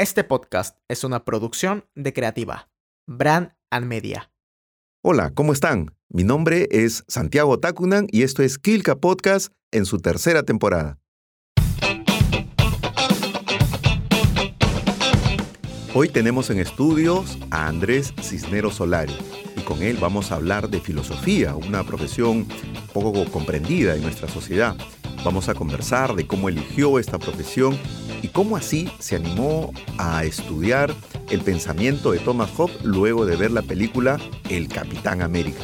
Este 0.00 0.24
podcast 0.24 0.78
es 0.88 1.04
una 1.04 1.26
producción 1.26 1.84
de 1.94 2.14
Creativa, 2.14 2.70
Brand 3.06 3.52
and 3.68 3.84
Media. 3.84 4.32
Hola, 5.02 5.30
¿cómo 5.34 5.52
están? 5.52 5.94
Mi 6.08 6.24
nombre 6.24 6.68
es 6.70 7.04
Santiago 7.06 7.60
Takunan 7.60 8.06
y 8.10 8.22
esto 8.22 8.42
es 8.42 8.56
Kilka 8.56 8.96
Podcast 8.96 9.52
en 9.70 9.84
su 9.84 9.98
tercera 9.98 10.42
temporada. 10.42 10.98
Hoy 15.92 16.08
tenemos 16.08 16.48
en 16.48 16.60
estudios 16.60 17.36
a 17.50 17.66
Andrés 17.66 18.14
Cisneros 18.22 18.76
Solari 18.76 19.14
y 19.54 19.60
con 19.60 19.82
él 19.82 19.98
vamos 20.00 20.32
a 20.32 20.36
hablar 20.36 20.70
de 20.70 20.80
filosofía, 20.80 21.54
una 21.56 21.84
profesión 21.84 22.48
poco 22.94 23.30
comprendida 23.30 23.96
en 23.96 24.00
nuestra 24.00 24.28
sociedad. 24.28 24.78
Vamos 25.24 25.48
a 25.48 25.54
conversar 25.54 26.14
de 26.14 26.26
cómo 26.26 26.48
eligió 26.48 26.98
esta 26.98 27.18
profesión 27.18 27.78
y 28.22 28.28
cómo 28.28 28.56
así 28.56 28.90
se 28.98 29.16
animó 29.16 29.72
a 29.98 30.24
estudiar 30.24 30.94
el 31.30 31.40
pensamiento 31.40 32.12
de 32.12 32.18
Thomas 32.18 32.50
Hobbes 32.56 32.82
luego 32.84 33.26
de 33.26 33.36
ver 33.36 33.50
la 33.50 33.62
película 33.62 34.18
El 34.48 34.68
Capitán 34.68 35.22
América. 35.22 35.60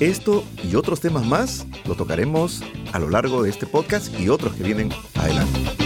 Esto 0.00 0.44
y 0.68 0.74
otros 0.74 1.00
temas 1.00 1.24
más 1.24 1.66
lo 1.86 1.94
tocaremos 1.94 2.62
a 2.92 2.98
lo 2.98 3.10
largo 3.10 3.42
de 3.42 3.50
este 3.50 3.66
podcast 3.66 4.18
y 4.18 4.28
otros 4.28 4.54
que 4.54 4.64
vienen 4.64 4.90
adelante. 5.14 5.83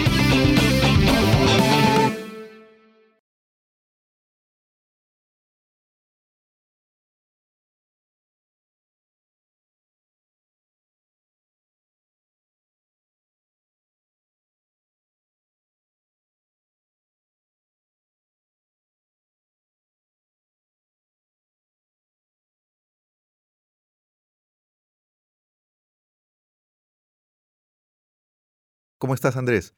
¿Cómo 28.98 29.14
estás, 29.14 29.36
Andrés? 29.36 29.76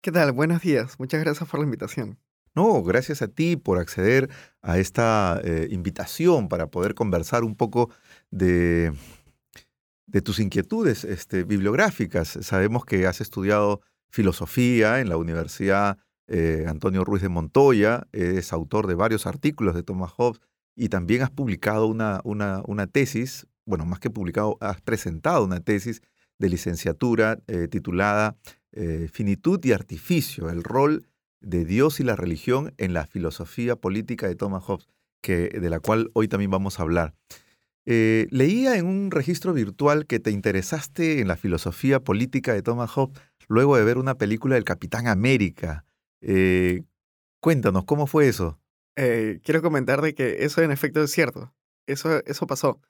¿Qué 0.00 0.10
tal? 0.10 0.32
Buenos 0.32 0.62
días. 0.62 0.98
Muchas 0.98 1.20
gracias 1.20 1.46
por 1.46 1.60
la 1.60 1.64
invitación. 1.64 2.18
No, 2.54 2.82
gracias 2.82 3.20
a 3.20 3.28
ti 3.28 3.56
por 3.56 3.78
acceder 3.78 4.30
a 4.62 4.78
esta 4.78 5.38
eh, 5.44 5.68
invitación 5.70 6.48
para 6.48 6.68
poder 6.68 6.94
conversar 6.94 7.44
un 7.44 7.54
poco 7.54 7.90
de, 8.30 8.94
de 10.06 10.22
tus 10.22 10.40
inquietudes 10.40 11.04
este, 11.04 11.44
bibliográficas. 11.44 12.38
Sabemos 12.40 12.86
que 12.86 13.06
has 13.06 13.20
estudiado 13.20 13.82
filosofía 14.10 15.00
en 15.00 15.10
la 15.10 15.18
Universidad 15.18 15.98
eh, 16.26 16.64
Antonio 16.66 17.04
Ruiz 17.04 17.20
de 17.20 17.28
Montoya, 17.28 18.06
es 18.12 18.54
autor 18.54 18.86
de 18.86 18.94
varios 18.94 19.26
artículos 19.26 19.74
de 19.74 19.82
Thomas 19.82 20.12
Hobbes 20.12 20.40
y 20.74 20.88
también 20.88 21.20
has 21.20 21.30
publicado 21.30 21.86
una, 21.86 22.22
una, 22.24 22.62
una 22.66 22.86
tesis, 22.86 23.46
bueno, 23.66 23.84
más 23.84 24.00
que 24.00 24.08
publicado, 24.08 24.56
has 24.60 24.80
presentado 24.80 25.44
una 25.44 25.60
tesis 25.60 26.00
de 26.38 26.48
licenciatura 26.48 27.38
eh, 27.46 27.68
titulada 27.68 28.36
eh, 28.72 29.08
Finitud 29.12 29.60
y 29.64 29.72
Artificio, 29.72 30.50
el 30.50 30.62
rol 30.62 31.06
de 31.40 31.64
Dios 31.64 32.00
y 32.00 32.04
la 32.04 32.16
religión 32.16 32.74
en 32.78 32.94
la 32.94 33.06
filosofía 33.06 33.76
política 33.76 34.26
de 34.28 34.34
Thomas 34.34 34.64
Hobbes, 34.64 34.88
que, 35.20 35.48
de 35.48 35.70
la 35.70 35.80
cual 35.80 36.10
hoy 36.14 36.28
también 36.28 36.50
vamos 36.50 36.78
a 36.78 36.82
hablar. 36.82 37.14
Eh, 37.84 38.28
leía 38.30 38.76
en 38.76 38.86
un 38.86 39.10
registro 39.10 39.52
virtual 39.52 40.06
que 40.06 40.20
te 40.20 40.30
interesaste 40.30 41.20
en 41.20 41.28
la 41.28 41.36
filosofía 41.36 42.00
política 42.00 42.52
de 42.54 42.62
Thomas 42.62 42.90
Hobbes 42.90 43.20
luego 43.48 43.76
de 43.76 43.84
ver 43.84 43.98
una 43.98 44.16
película 44.16 44.54
del 44.54 44.64
Capitán 44.64 45.08
América. 45.08 45.84
cuéntanos, 47.40 47.84
¿cómo 47.84 48.06
fue 48.06 48.28
eso? 48.28 48.58
quiero 48.94 49.62
comentar 49.62 50.00
de 50.02 50.14
que 50.14 50.44
eso 50.44 50.62
en 50.62 50.70
efecto 50.70 51.02
es 51.02 51.10
cierto. 51.10 51.52
Eso, 51.86 52.22
eso 52.24 52.46
pasó. 52.46 52.80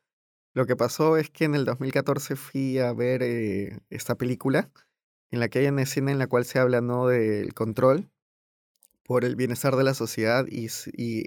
Lo 0.54 0.66
que 0.66 0.76
pasó 0.76 1.16
es 1.16 1.30
que 1.30 1.44
en 1.44 1.54
el 1.54 1.64
2014 1.64 2.36
fui 2.36 2.78
a 2.78 2.92
ver 2.92 3.22
eh, 3.22 3.80
esta 3.88 4.16
película 4.16 4.70
en 5.30 5.40
la 5.40 5.48
que 5.48 5.60
hay 5.60 5.66
una 5.66 5.82
escena 5.82 6.12
en 6.12 6.18
la 6.18 6.26
cual 6.26 6.44
se 6.44 6.58
habla 6.58 6.82
¿no? 6.82 7.06
del 7.06 7.54
control 7.54 8.10
por 9.02 9.24
el 9.24 9.34
bienestar 9.34 9.76
de 9.76 9.84
la 9.84 9.94
sociedad 9.94 10.46
y, 10.48 10.68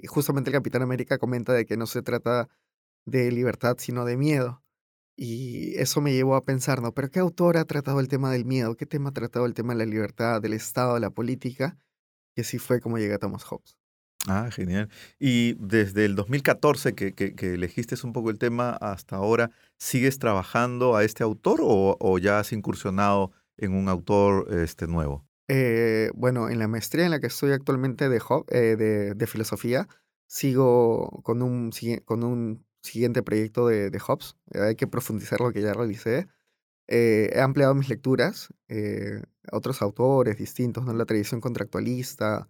justamente 0.06 0.50
el 0.50 0.54
Capitán 0.54 0.82
América 0.82 1.18
comenta 1.18 1.52
de 1.52 1.66
que 1.66 1.76
no 1.76 1.86
se 1.86 2.02
trata 2.02 2.48
de 3.04 3.30
libertad 3.32 3.76
sino 3.78 4.04
de 4.04 4.16
miedo. 4.16 4.62
Y 5.16 5.74
eso 5.78 6.00
me 6.00 6.12
llevó 6.12 6.36
a 6.36 6.44
pensar, 6.44 6.82
¿no? 6.82 6.92
¿Pero 6.92 7.10
qué 7.10 7.20
autor 7.20 7.56
ha 7.56 7.64
tratado 7.64 8.00
el 8.00 8.08
tema 8.08 8.30
del 8.30 8.44
miedo? 8.44 8.76
¿Qué 8.76 8.86
tema 8.86 9.10
ha 9.10 9.12
tratado 9.12 9.46
el 9.46 9.54
tema 9.54 9.72
de 9.72 9.78
la 9.78 9.86
libertad, 9.86 10.42
del 10.42 10.52
Estado, 10.52 10.94
de 10.94 11.00
la 11.00 11.10
política? 11.10 11.78
Y 12.34 12.42
así 12.42 12.58
fue 12.58 12.80
como 12.80 12.98
llega 12.98 13.18
Thomas 13.18 13.44
Hobbes. 13.44 13.78
Ah, 14.28 14.50
genial. 14.50 14.88
Y 15.18 15.54
desde 15.54 16.04
el 16.04 16.16
2014 16.16 16.94
que, 16.94 17.14
que, 17.14 17.54
elegiste 17.54 17.94
un 18.04 18.12
poco 18.12 18.30
el 18.30 18.38
tema 18.38 18.70
hasta 18.70 19.16
ahora, 19.16 19.50
¿sigues 19.78 20.18
trabajando 20.18 20.96
a 20.96 21.04
este 21.04 21.22
autor 21.22 21.60
o, 21.62 22.18
ya 22.18 22.40
has 22.40 22.52
incursionado 22.52 23.32
en 23.56 23.72
un 23.72 23.88
autor 23.88 24.52
este, 24.52 24.86
nuevo? 24.86 25.24
Eh, 25.48 26.10
bueno, 26.14 26.50
en 26.50 26.58
la 26.58 26.66
maestría 26.66 27.04
en 27.04 27.12
la 27.12 27.20
que 27.20 27.28
estoy 27.28 27.52
actualmente 27.52 28.08
de, 28.08 28.20
eh, 28.48 29.14
de, 29.14 29.26
filosofía, 29.26 29.86
sigo 30.26 31.22
con 31.22 31.42
un, 31.42 31.70
con 32.04 32.24
un 32.24 32.66
siguiente 32.82 33.22
proyecto 33.22 33.68
de, 33.68 33.90
de 33.90 34.00
Hobbes. 34.00 34.36
Hay 34.54 34.74
que 34.74 34.88
profundizar 34.88 35.40
lo 35.40 35.52
que 35.52 35.62
ya 35.62 35.72
realicé. 35.72 36.26
Eh, 36.88 37.30
he 37.32 37.40
ampliado 37.40 37.74
mis 37.74 37.88
lecturas 37.88 38.48
a 38.68 39.56
otros 39.56 39.82
autores 39.82 40.36
distintos, 40.36 40.84
¿no? 40.84 40.92
la 40.94 41.04
tradición 41.04 41.40
contractualista, 41.40 42.48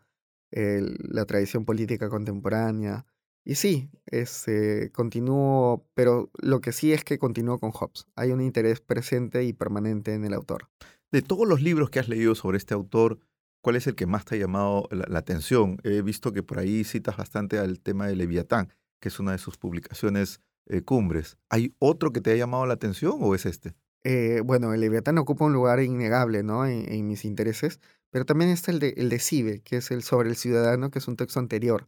la 0.56 1.24
tradición 1.26 1.64
política 1.64 2.08
contemporánea. 2.08 3.04
Y 3.44 3.54
sí, 3.54 3.90
este, 4.06 4.90
continúo, 4.90 5.86
pero 5.94 6.30
lo 6.38 6.60
que 6.60 6.72
sí 6.72 6.92
es 6.92 7.04
que 7.04 7.18
continúo 7.18 7.58
con 7.58 7.70
Hobbes. 7.70 8.06
Hay 8.16 8.32
un 8.32 8.40
interés 8.40 8.80
presente 8.80 9.44
y 9.44 9.52
permanente 9.52 10.14
en 10.14 10.24
el 10.24 10.34
autor. 10.34 10.68
De 11.12 11.22
todos 11.22 11.46
los 11.46 11.62
libros 11.62 11.88
que 11.88 12.00
has 12.00 12.08
leído 12.08 12.34
sobre 12.34 12.58
este 12.58 12.74
autor, 12.74 13.20
¿cuál 13.60 13.76
es 13.76 13.86
el 13.86 13.94
que 13.94 14.06
más 14.06 14.24
te 14.24 14.34
ha 14.34 14.38
llamado 14.38 14.88
la, 14.90 15.18
atención? 15.18 15.78
He 15.84 16.02
visto 16.02 16.32
que 16.32 16.42
por 16.42 16.58
ahí 16.58 16.82
citas 16.82 17.16
bastante 17.16 17.58
al 17.58 17.78
tema 17.78 18.08
de 18.08 18.16
Leviatán, 18.16 18.72
que 19.00 19.10
es 19.10 19.20
una 19.20 19.30
de 19.30 19.38
sus 19.38 19.56
publicaciones 19.56 20.40
eh, 20.66 20.82
cumbres. 20.82 21.38
¿Hay 21.48 21.72
otro 21.78 22.12
que 22.12 22.20
te 22.20 22.32
ha 22.32 22.36
llamado 22.36 22.66
la 22.66 22.74
atención 22.74 23.14
o 23.20 23.36
es 23.36 23.46
este? 23.46 23.74
Eh, 24.02 24.40
bueno, 24.44 24.74
el 24.74 24.80
Leviatán 24.80 25.18
ocupa 25.18 25.44
un 25.44 25.52
lugar 25.52 25.80
innegable 25.80 26.42
¿no? 26.42 26.66
en 26.66 27.06
mis 27.06 27.24
intereses, 27.24 27.80
pero 28.16 28.24
también 28.24 28.50
está 28.50 28.70
el 28.70 28.78
de, 28.78 28.94
el 28.96 29.10
de 29.10 29.18
Cibe, 29.18 29.60
que 29.60 29.76
es 29.76 29.90
el 29.90 30.02
sobre 30.02 30.30
el 30.30 30.36
ciudadano, 30.36 30.90
que 30.90 31.00
es 31.00 31.06
un 31.06 31.16
texto 31.16 31.38
anterior, 31.38 31.86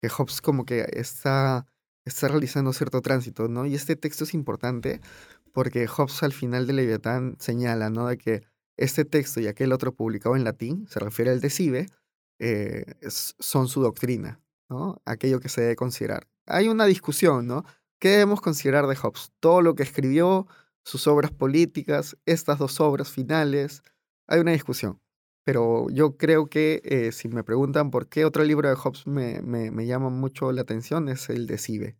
que 0.00 0.08
Hobbes 0.08 0.40
como 0.40 0.64
que 0.64 0.86
está, 0.94 1.66
está 2.06 2.28
realizando 2.28 2.72
cierto 2.72 3.02
tránsito, 3.02 3.46
¿no? 3.48 3.66
Y 3.66 3.74
este 3.74 3.94
texto 3.94 4.24
es 4.24 4.32
importante 4.32 5.02
porque 5.52 5.86
Hobbes 5.86 6.22
al 6.22 6.32
final 6.32 6.66
de 6.66 6.72
Leviatán 6.72 7.36
señala, 7.40 7.90
¿no? 7.90 8.06
De 8.06 8.16
que 8.16 8.44
este 8.78 9.04
texto 9.04 9.38
y 9.38 9.48
aquel 9.48 9.70
otro 9.70 9.94
publicado 9.94 10.34
en 10.34 10.44
latín, 10.44 10.86
se 10.88 10.98
refiere 10.98 11.30
al 11.30 11.42
de 11.42 11.50
Cibe, 11.50 11.86
eh, 12.38 12.86
son 13.10 13.68
su 13.68 13.82
doctrina, 13.82 14.40
¿no? 14.70 15.02
Aquello 15.04 15.40
que 15.40 15.50
se 15.50 15.60
debe 15.60 15.76
considerar. 15.76 16.26
Hay 16.46 16.68
una 16.68 16.86
discusión, 16.86 17.46
¿no? 17.46 17.66
¿Qué 18.00 18.08
debemos 18.08 18.40
considerar 18.40 18.86
de 18.86 18.96
Hobbes? 18.96 19.30
Todo 19.40 19.60
lo 19.60 19.74
que 19.74 19.82
escribió, 19.82 20.46
sus 20.86 21.06
obras 21.06 21.32
políticas, 21.32 22.16
estas 22.24 22.58
dos 22.58 22.80
obras 22.80 23.10
finales. 23.10 23.82
Hay 24.26 24.40
una 24.40 24.52
discusión. 24.52 25.02
Pero 25.46 25.86
yo 25.90 26.16
creo 26.16 26.46
que 26.46 26.82
eh, 26.84 27.12
si 27.12 27.28
me 27.28 27.44
preguntan 27.44 27.92
por 27.92 28.08
qué 28.08 28.24
otro 28.24 28.42
libro 28.42 28.68
de 28.68 28.74
Hobbes 28.74 29.06
me, 29.06 29.40
me, 29.42 29.86
llama 29.86 30.10
mucho 30.10 30.50
la 30.50 30.62
atención 30.62 31.08
es 31.08 31.30
el 31.30 31.46
de 31.46 31.56
Cibe. 31.56 31.96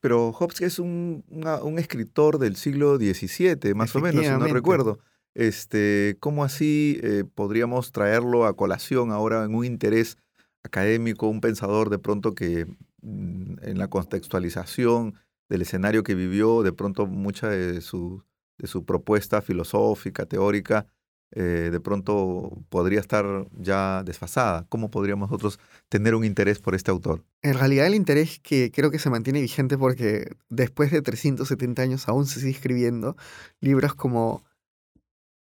Pero 0.00 0.32
Hobbes 0.32 0.60
es 0.60 0.80
un, 0.80 1.24
un, 1.28 1.78
escritor 1.78 2.38
del 2.40 2.56
siglo 2.56 2.96
XVII, 2.96 3.74
más 3.74 3.94
o 3.94 4.00
menos, 4.00 4.24
si 4.24 4.30
no 4.32 4.48
recuerdo. 4.48 4.98
Este, 5.34 6.16
¿Cómo 6.18 6.42
así 6.42 6.98
eh, 7.04 7.22
podríamos 7.32 7.92
traerlo 7.92 8.44
a 8.44 8.56
colación 8.56 9.12
ahora 9.12 9.44
en 9.44 9.54
un 9.54 9.64
interés 9.64 10.18
académico, 10.64 11.28
un 11.28 11.40
pensador 11.40 11.90
de 11.90 12.00
pronto 12.00 12.34
que 12.34 12.66
mm, 13.02 13.58
en 13.62 13.78
la 13.78 13.86
contextualización 13.86 15.14
del 15.48 15.62
escenario 15.62 16.02
que 16.02 16.16
vivió, 16.16 16.64
de 16.64 16.72
pronto 16.72 17.06
mucha 17.06 17.48
de 17.50 17.80
su, 17.82 18.24
de 18.58 18.66
su 18.66 18.84
propuesta 18.84 19.42
filosófica, 19.42 20.26
teórica, 20.26 20.88
eh, 21.32 21.68
de 21.70 21.80
pronto 21.80 22.50
podría 22.68 23.00
estar 23.00 23.46
ya 23.58 24.02
desfasada? 24.04 24.66
¿Cómo 24.68 24.90
podríamos 24.90 25.30
nosotros 25.30 25.58
tener 25.88 26.14
un 26.14 26.24
interés 26.24 26.58
por 26.58 26.74
este 26.74 26.90
autor? 26.90 27.24
En 27.42 27.54
realidad 27.54 27.86
el 27.86 27.94
interés 27.94 28.40
que 28.40 28.72
creo 28.72 28.90
que 28.90 28.98
se 28.98 29.10
mantiene 29.10 29.40
vigente 29.40 29.78
porque 29.78 30.30
después 30.48 30.90
de 30.90 31.02
370 31.02 31.82
años 31.82 32.08
aún 32.08 32.26
se 32.26 32.40
sigue 32.40 32.52
escribiendo 32.52 33.16
libros 33.60 33.94
como 33.94 34.42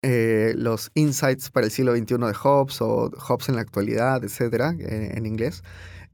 eh, 0.01 0.53
los 0.55 0.91
Insights 0.93 1.49
para 1.49 1.65
el 1.65 1.71
siglo 1.71 1.95
XXI 1.95 2.15
de 2.17 2.33
Hobbes 2.33 2.81
o 2.81 3.11
Hobbes 3.11 3.49
en 3.49 3.55
la 3.55 3.61
actualidad, 3.61 4.23
etcétera, 4.23 4.73
en 4.79 5.25
inglés. 5.25 5.63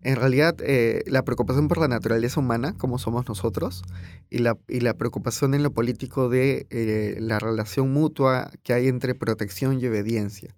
En 0.06 0.18
realidad, 0.18 0.56
eh, 0.60 1.04
la 1.08 1.26
preocupación 1.26 1.68
por 1.68 1.80
la 1.80 1.88
naturaleza 1.88 2.40
humana, 2.40 2.78
como 2.78 3.00
somos 3.00 3.28
nosotros, 3.28 3.82
y 4.30 4.38
la, 4.38 4.56
y 4.68 4.82
la 4.82 4.94
preocupación 4.94 5.56
en 5.56 5.64
lo 5.64 5.72
político 5.72 6.30
de 6.30 6.68
eh, 6.70 7.18
la 7.20 7.40
relación 7.40 7.92
mutua 7.92 8.52
que 8.62 8.74
hay 8.74 8.88
entre 8.88 9.16
protección 9.16 9.80
y 9.80 9.88
obediencia. 9.88 10.56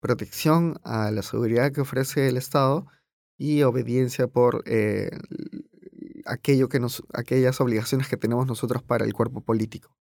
protección 0.00 0.78
a 0.84 1.10
la 1.10 1.20
seguridad 1.20 1.70
que 1.70 1.82
ofrece 1.82 2.28
el 2.28 2.38
Estado 2.38 2.86
y 3.36 3.62
obediencia 3.62 4.26
por 4.26 4.62
eh, 4.64 5.10
aquello 6.24 6.70
que 6.70 6.80
nos, 6.80 7.02
aquellas 7.12 7.60
obligaciones 7.60 8.08
que 8.08 8.16
tenemos 8.16 8.46
nosotros 8.46 8.82
para 8.82 9.04
el 9.04 9.12
cuerpo 9.12 9.42
político. 9.42 9.94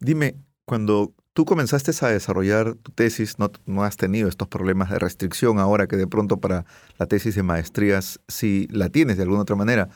Dime, 0.00 0.34
cuando 0.64 1.12
tú 1.32 1.44
comenzaste 1.44 1.92
a 2.04 2.08
desarrollar 2.10 2.74
tu 2.74 2.92
tesis, 2.92 3.38
no, 3.38 3.50
no 3.66 3.84
has 3.84 3.96
tenido 3.96 4.28
estos 4.28 4.48
problemas 4.48 4.90
de 4.90 4.98
restricción 4.98 5.58
ahora 5.58 5.86
que 5.86 5.96
de 5.96 6.06
pronto 6.06 6.38
para 6.40 6.64
la 6.98 7.06
tesis 7.06 7.34
de 7.34 7.42
maestrías 7.42 8.20
sí 8.28 8.68
la 8.70 8.88
tienes 8.88 9.16
de 9.16 9.24
alguna 9.24 9.42
otra 9.42 9.56
manera. 9.56 9.88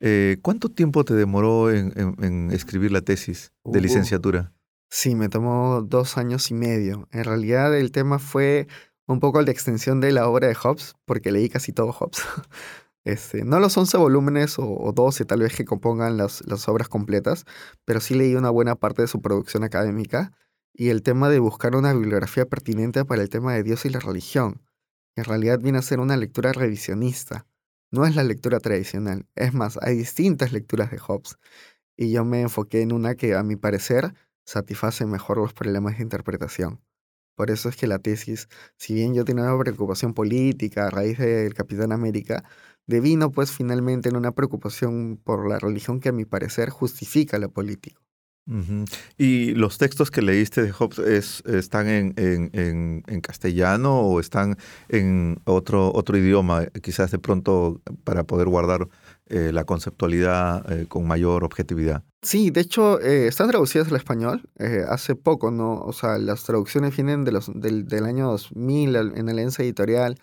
Eh, 0.00 0.36
¿Cuánto 0.42 0.68
tiempo 0.68 1.04
te 1.04 1.14
demoró 1.14 1.70
en, 1.70 1.92
en- 1.96 2.16
en 2.24 2.50
escribir 2.52 2.92
la 2.92 3.00
tesis 3.02 3.52
de 3.64 3.78
Uh. 3.78 3.82
licenciatura? 3.82 4.52
Sí, 4.90 5.14
me 5.14 5.28
tomó 5.30 5.80
dos 5.80 6.18
años 6.18 6.50
y 6.50 6.54
medio. 6.54 7.08
En 7.12 7.24
realidad 7.24 7.74
el 7.76 7.90
tema 7.92 8.18
fue 8.18 8.66
un 9.06 9.20
poco 9.20 9.40
la 9.40 9.50
extensión 9.50 10.00
de 10.00 10.12
la 10.12 10.28
obra 10.28 10.48
de 10.48 10.54
Hobbes, 10.54 10.94
porque 11.06 11.32
leí 11.32 11.48
casi 11.48 11.72
todo 11.72 11.92
Hobbes. 11.92 12.22
Este, 13.04 13.44
no 13.44 13.58
los 13.58 13.76
11 13.76 13.96
volúmenes 13.96 14.58
o, 14.58 14.64
o 14.64 14.92
12 14.92 15.24
tal 15.24 15.40
vez 15.40 15.56
que 15.56 15.64
compongan 15.64 16.16
las, 16.16 16.46
las 16.46 16.68
obras 16.68 16.88
completas, 16.88 17.44
pero 17.84 18.00
sí 18.00 18.14
leí 18.14 18.34
una 18.36 18.50
buena 18.50 18.76
parte 18.76 19.02
de 19.02 19.08
su 19.08 19.20
producción 19.20 19.64
académica 19.64 20.32
y 20.72 20.88
el 20.90 21.02
tema 21.02 21.28
de 21.28 21.40
buscar 21.40 21.74
una 21.76 21.92
bibliografía 21.92 22.46
pertinente 22.46 23.04
para 23.04 23.22
el 23.22 23.28
tema 23.28 23.54
de 23.54 23.62
Dios 23.64 23.84
y 23.84 23.90
la 23.90 24.00
religión. 24.00 24.62
En 25.16 25.24
realidad 25.24 25.58
viene 25.60 25.78
a 25.78 25.82
ser 25.82 26.00
una 26.00 26.16
lectura 26.16 26.52
revisionista, 26.52 27.46
no 27.90 28.06
es 28.06 28.16
la 28.16 28.24
lectura 28.24 28.58
tradicional. 28.58 29.26
Es 29.34 29.52
más, 29.52 29.78
hay 29.82 29.96
distintas 29.96 30.52
lecturas 30.52 30.90
de 30.90 30.98
Hobbes 30.98 31.38
y 31.96 32.10
yo 32.12 32.24
me 32.24 32.40
enfoqué 32.40 32.82
en 32.82 32.92
una 32.92 33.16
que 33.16 33.34
a 33.34 33.42
mi 33.42 33.56
parecer 33.56 34.14
satisface 34.44 35.06
mejor 35.06 35.38
los 35.38 35.52
problemas 35.52 35.98
de 35.98 36.04
interpretación. 36.04 36.80
Por 37.34 37.50
eso 37.50 37.68
es 37.68 37.76
que 37.76 37.86
la 37.86 37.98
tesis, 37.98 38.48
si 38.76 38.94
bien 38.94 39.14
yo 39.14 39.24
tenía 39.24 39.44
una 39.44 39.58
preocupación 39.62 40.14
política 40.14 40.86
a 40.86 40.90
raíz 40.90 41.18
del 41.18 41.54
Capitán 41.54 41.92
América, 41.92 42.44
devino 42.86 43.30
pues 43.30 43.50
finalmente 43.52 44.08
en 44.08 44.16
una 44.16 44.32
preocupación 44.32 45.18
por 45.22 45.48
la 45.48 45.58
religión 45.58 46.00
que 46.00 46.10
a 46.10 46.12
mi 46.12 46.24
parecer 46.24 46.70
justifica 46.70 47.38
la 47.38 47.48
política. 47.48 47.98
Ujú. 48.44 48.84
¿Y 49.16 49.52
los 49.54 49.78
textos 49.78 50.10
que 50.10 50.20
leíste 50.20 50.62
de 50.64 50.72
Hobbes 50.72 50.98
es- 50.98 51.42
están 51.46 51.86
en, 51.88 52.12
en- 52.16 52.50
en- 52.54 53.04
en 53.06 53.20
castellano 53.20 54.00
o 54.00 54.18
están 54.18 54.56
en 54.88 55.40
otro, 55.44 55.92
otro 55.94 56.18
idioma, 56.18 56.66
quizás 56.82 57.12
de 57.12 57.20
pronto 57.20 57.80
para 58.02 58.24
poder 58.24 58.48
guardar 58.48 58.88
eh, 59.32 59.50
la 59.52 59.64
conceptualidad 59.64 60.70
eh, 60.70 60.86
con 60.88 61.06
mayor 61.06 61.42
objetividad? 61.44 62.04
Sí, 62.22 62.50
de 62.50 62.60
hecho, 62.60 63.00
eh, 63.00 63.26
están 63.26 63.48
traducidas 63.48 63.88
al 63.88 63.96
español 63.96 64.42
eh, 64.58 64.84
hace 64.88 65.14
poco, 65.16 65.50
¿no? 65.50 65.80
O 65.80 65.92
sea, 65.92 66.18
las 66.18 66.44
traducciones 66.44 66.94
vienen 66.94 67.24
de 67.24 67.32
los, 67.32 67.50
del, 67.54 67.86
del 67.86 68.04
año 68.04 68.28
2000 68.30 68.94
al- 68.96 69.16
en 69.18 69.28
Alianza 69.28 69.62
Editorial. 69.62 70.18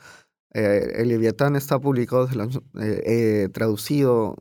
Eh, 0.54 0.94
el 0.96 1.10
Leviatán 1.10 1.56
está 1.56 1.80
publicado, 1.80 2.26
desde 2.28 2.38
los- 2.38 2.62
traducido 3.52 4.36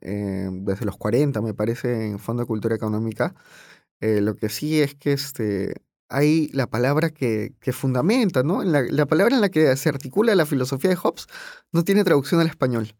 desde 0.00 0.84
los 0.84 0.96
40, 0.96 1.40
me 1.40 1.54
parece, 1.54 2.06
en 2.08 2.18
Fondo 2.18 2.42
de 2.42 2.46
Cultura 2.46 2.74
Económica. 2.74 3.34
Lo 4.00 4.34
que 4.36 4.48
sí 4.50 4.80
es 4.82 4.94
que 4.94 5.12
este, 5.14 5.74
hay 6.10 6.48
la 6.52 6.66
palabra 6.66 7.08
que, 7.10 7.54
que 7.60 7.72
fundamenta, 7.72 8.42
¿no? 8.42 8.62
La, 8.62 8.82
la 8.82 9.06
palabra 9.06 9.34
en 9.34 9.40
la 9.40 9.48
que 9.48 9.74
se 9.76 9.88
articula 9.88 10.34
la 10.34 10.44
filosofía 10.46 10.90
de 10.90 10.96
Hobbes 10.96 11.26
no 11.72 11.84
tiene 11.84 12.04
traducción 12.04 12.40
al 12.40 12.46
español 12.48 12.94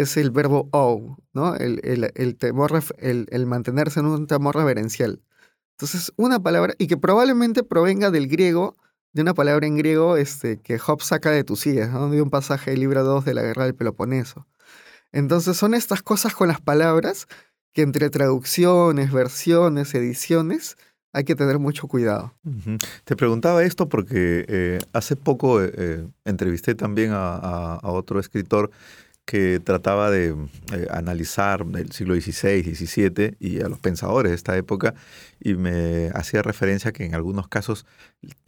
es 0.00 0.16
el 0.16 0.30
verbo 0.30 0.68
owe, 0.72 1.16
¿no? 1.32 1.54
El, 1.54 1.80
el, 1.84 2.10
el 2.14 2.36
temor, 2.36 2.72
el, 2.98 3.26
el 3.30 3.46
mantenerse 3.46 4.00
en 4.00 4.06
un 4.06 4.26
temor 4.26 4.56
reverencial. 4.56 5.22
Entonces, 5.72 6.12
una 6.16 6.40
palabra, 6.40 6.74
y 6.78 6.88
que 6.88 6.96
probablemente 6.96 7.62
provenga 7.62 8.10
del 8.10 8.26
griego, 8.26 8.76
de 9.12 9.22
una 9.22 9.34
palabra 9.34 9.66
en 9.66 9.76
griego 9.76 10.16
este, 10.16 10.60
que 10.60 10.78
Hobbes 10.78 11.06
saca 11.06 11.30
de 11.30 11.44
Tucídides, 11.44 11.90
¿no? 11.90 12.10
de 12.10 12.20
un 12.20 12.30
pasaje 12.30 12.72
del 12.72 12.80
libro 12.80 13.04
2 13.04 13.24
de 13.24 13.34
la 13.34 13.42
Guerra 13.42 13.64
del 13.64 13.74
Peloponeso. 13.74 14.46
Entonces, 15.12 15.56
son 15.56 15.74
estas 15.74 16.02
cosas 16.02 16.34
con 16.34 16.48
las 16.48 16.60
palabras 16.60 17.26
que 17.72 17.82
entre 17.82 18.10
traducciones, 18.10 19.12
versiones, 19.12 19.94
ediciones, 19.94 20.76
hay 21.12 21.24
que 21.24 21.34
tener 21.34 21.58
mucho 21.58 21.86
cuidado. 21.86 22.34
Te 23.04 23.16
preguntaba 23.16 23.62
esto 23.62 23.88
porque 23.88 24.44
eh, 24.48 24.78
hace 24.92 25.16
poco 25.16 25.62
eh, 25.62 25.72
eh, 25.76 26.06
entrevisté 26.24 26.74
también 26.74 27.12
a 27.12 27.80
otro 27.82 28.20
escritor 28.20 28.70
que 29.30 29.60
trataba 29.60 30.10
de 30.10 30.28
eh, 30.72 30.86
analizar 30.90 31.66
el 31.76 31.92
siglo 31.92 32.14
XVI, 32.14 32.62
XVII 32.74 33.36
y 33.38 33.60
a 33.60 33.68
los 33.68 33.78
pensadores 33.78 34.30
de 34.30 34.36
esta 34.36 34.56
época 34.56 34.94
y 35.38 35.52
me 35.54 36.08
hacía 36.14 36.40
referencia 36.40 36.92
que 36.92 37.04
en 37.04 37.14
algunos 37.14 37.46
casos 37.46 37.84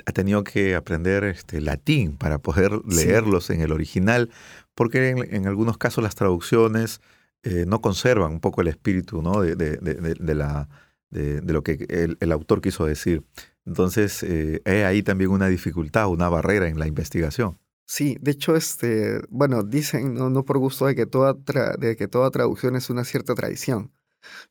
ha 0.07 0.13
tenido 0.13 0.43
que 0.43 0.75
aprender 0.75 1.25
este, 1.25 1.61
latín 1.61 2.17
para 2.17 2.39
poder 2.39 2.73
Sí. 2.89 3.05
leerlos 3.05 3.51
en 3.51 3.61
el 3.61 3.73
original, 3.73 4.31
porque 4.75 5.11
en, 5.11 5.19
en 5.35 5.47
algunos 5.47 5.77
casos 5.77 6.03
las 6.03 6.15
traducciones 6.15 7.03
eh, 7.43 7.65
no 7.67 7.83
conservan 7.83 8.33
un 8.33 8.41
poco 8.41 8.63
el 8.63 8.69
espíritu 8.69 9.21
¿no? 9.21 9.43
de, 9.43 9.57
de- 9.57 9.77
de- 9.77 9.95
de- 9.97 10.15
de 10.15 10.35
la, 10.35 10.71
de, 11.11 11.43
de 11.43 11.53
lo 11.53 11.63
que 11.63 11.85
el, 11.91 12.17
el 12.21 12.33
autor 12.33 12.63
quiso 12.63 12.87
decir. 12.87 13.23
Entonces, 13.67 14.23
eh, 14.23 14.63
hay 14.65 14.79
ahí 14.79 15.03
también 15.03 15.29
una 15.31 15.49
dificultad, 15.49 16.09
una 16.09 16.31
barrera 16.31 16.69
en 16.69 16.79
la 16.79 16.87
investigación. 16.87 17.59
Sí, 17.93 18.17
de 18.21 18.31
hecho, 18.31 18.55
este, 18.55 19.21
bueno, 19.31 19.65
dicen, 19.65 20.15
no, 20.15 20.31
no 20.31 20.45
por 20.45 20.59
gusto, 20.59 20.87
de 20.87 20.95
que, 20.95 21.07
toda 21.07 21.35
tra- 21.35 21.77
de 21.77 21.97
que 21.97 22.07
toda 22.07 22.31
traducción 22.31 22.77
es 22.77 22.89
una 22.89 23.03
cierta 23.03 23.35
tradición. 23.35 23.91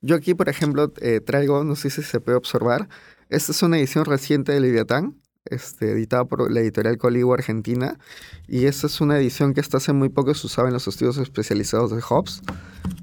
Yo 0.01 0.18
aquí, 0.18 0.33
por 0.33 0.50
ejemplo, 0.50 0.91
eh, 1.00 1.21
traigo, 1.21 1.63
no 1.63 1.77
sé 1.77 1.89
si 1.89 2.03
se 2.03 2.19
puede 2.19 2.38
observar, 2.38 2.89
esta 3.30 3.53
es 3.53 3.63
una 3.63 3.77
edición 3.77 4.03
reciente 4.03 4.51
de 4.51 4.59
Leviatán, 4.59 5.21
este, 5.45 5.89
editada 5.94 6.25
por 6.25 6.51
la 6.51 6.59
editorial 6.59 6.97
Coligo 6.97 7.33
Argentina, 7.33 7.97
y 8.45 8.65
esta 8.65 8.88
es 8.88 9.00
una 9.00 9.18
edición 9.18 9.53
que 9.53 9.62
hasta 9.62 9.77
hace 9.77 9.94
muy 9.94 10.09
poco 10.09 10.33
se 10.33 10.45
usaba 10.45 10.68
en 10.68 10.74
los 10.74 10.89
estudios 10.89 11.18
especializados 11.18 11.92
de 11.92 12.01
Hobbes, 12.01 12.42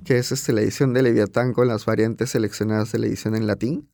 que 0.05 0.19
es 0.19 0.32
este, 0.32 0.53
la 0.53 0.61
edición 0.61 0.93
de 0.93 1.00
Leviatán 1.03 1.55
con 1.55 1.67
las 1.67 1.87
variantes 1.87 2.29
seleccionadas 2.29 2.93
de 2.93 2.99
la 2.99 3.06
edición 3.06 3.37
en 3.37 3.47
latín, 3.47 3.89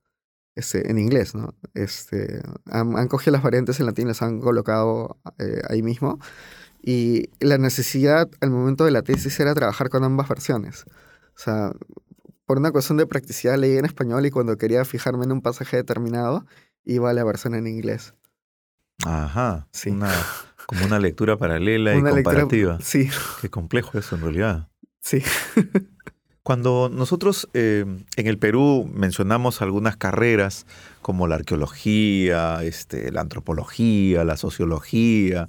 este, 0.55 0.91
en 0.91 0.99
inglés, 0.99 1.35
¿no? 1.35 1.55
Este, 1.75 2.43
han, 2.71 2.97
han 2.97 3.09
cogido 3.09 3.33
las 3.33 3.43
variantes 3.43 3.81
en 3.81 3.87
latín, 3.87 4.09
las 4.09 4.23
han 4.23 4.41
colocado 4.41 5.19
eh, 5.39 5.63
ahí 5.69 5.83
mismo. 5.83 6.19
Y 6.83 7.31
la 7.41 7.59
necesidad 7.59 8.29
al 8.41 8.51
momento 8.51 8.85
de 8.85 8.91
la 8.91 9.03
tesis 9.03 9.39
era 9.41 9.55
trabajar 9.55 9.89
con 9.89 10.03
ambas 10.05 10.29
versiones. 10.29 10.85
O 11.35 11.39
sea, 11.39 11.73
por 12.45 12.59
una 12.59 12.73
cuestión 12.73 12.99
de 12.99 13.07
practicidad 13.07 13.57
leí 13.57 13.77
en 13.79 13.85
español 13.85 14.27
y 14.27 14.31
cuando 14.31 14.57
quería 14.59 14.85
fijarme 14.85 15.25
en 15.25 15.33
un 15.33 15.43
pasaje 15.43 15.77
determinado, 15.77 16.45
iba 16.85 17.09
a 17.09 17.13
la 17.13 17.23
versión 17.25 17.55
en 17.55 17.67
inglés. 17.69 18.15
Ajá. 19.07 19.69
Sí. 19.73 19.91
Una, 19.91 20.11
como 20.67 20.85
una 20.85 20.99
lectura 20.99 21.37
paralela 21.39 21.93
Una 21.97 22.11
y 22.11 22.15
lectura- 22.17 22.41
comparativa. 22.43 22.79
Sí, 22.81 23.09
Qué 23.41 23.49
complejo 23.49 23.97
eso 23.99 24.17
en 24.17 24.23
realidad. 24.23 24.69
sí. 25.01 25.23
Cuando 26.45 26.91
nosotros 26.93 27.49
eh, 27.55 27.85
en 28.17 28.27
el 28.27 28.37
Perú 28.39 28.91
mencionamos 28.93 29.63
algunas 29.63 29.97
carreras 29.97 30.67
como 31.01 31.29
la 31.29 31.37
arqueología, 31.37 32.65
este, 32.65 33.13
la 33.13 33.21
antropología, 33.21 34.25
la 34.25 34.37
sociología, 34.37 35.49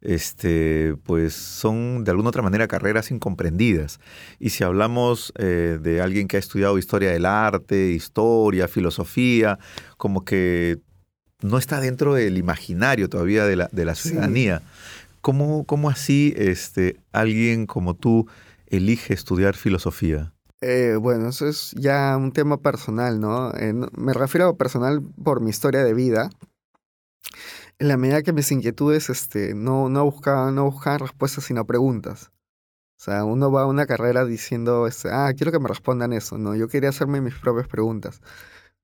este, 0.00 0.96
pues 1.04 1.32
son 1.34 2.02
de 2.02 2.10
alguna 2.10 2.30
otra 2.30 2.42
manera 2.42 2.66
carreras 2.66 3.12
incomprendidas. 3.12 4.00
Y 4.40 4.50
si 4.50 4.64
hablamos 4.64 5.32
eh, 5.38 5.78
de 5.80 6.00
alguien 6.02 6.26
que 6.26 6.38
ha 6.38 6.40
estudiado 6.40 6.76
historia 6.76 7.12
del 7.12 7.24
arte, 7.24 7.92
historia, 7.92 8.66
filosofía, 8.66 9.60
como 9.96 10.24
que 10.24 10.78
no 11.40 11.56
está 11.56 11.80
dentro 11.80 12.14
del 12.14 12.36
imaginario 12.36 13.08
todavía 13.08 13.44
de 13.46 13.54
la, 13.56 13.68
de 13.70 13.84
la 13.84 13.94
Sí. 13.94 14.08
ciudadanía. 14.08 14.60
¿Cómo, 15.20 15.62
cómo 15.66 15.88
así 15.88 16.34
este, 16.36 16.96
alguien 17.12 17.66
como 17.66 17.94
tú 17.94 18.26
elige 18.72 19.14
estudiar 19.14 19.54
filosofía? 19.54 20.34
Eh, 20.60 20.96
bueno, 21.00 21.28
eso 21.28 21.48
es 21.48 21.72
ya 21.72 22.16
un 22.16 22.32
tema 22.32 22.56
personal, 22.60 23.20
¿no? 23.20 23.52
Eh, 23.54 23.74
me 23.74 24.12
refiero 24.12 24.48
a 24.48 24.56
personal 24.56 25.02
por 25.24 25.40
mi 25.40 25.50
historia 25.50 25.82
de 25.84 25.92
vida. 25.94 26.30
En 27.78 27.88
la 27.88 27.96
medida 27.96 28.22
que 28.22 28.32
mis 28.32 28.52
inquietudes 28.52 29.10
este, 29.10 29.54
no, 29.54 29.88
no, 29.88 30.04
buscaban, 30.04 30.54
no 30.54 30.64
buscaban 30.64 31.00
respuestas, 31.00 31.44
sino 31.44 31.66
preguntas. 31.66 32.30
O 32.96 33.04
sea, 33.04 33.24
uno 33.24 33.50
va 33.50 33.62
a 33.62 33.66
una 33.66 33.86
carrera 33.86 34.24
diciendo, 34.24 34.86
este, 34.86 35.10
ah, 35.10 35.32
quiero 35.36 35.50
que 35.50 35.58
me 35.58 35.68
respondan 35.68 36.12
eso, 36.12 36.38
¿no? 36.38 36.54
Yo 36.54 36.68
quería 36.68 36.90
hacerme 36.90 37.20
mis 37.20 37.34
propias 37.34 37.66
preguntas. 37.66 38.20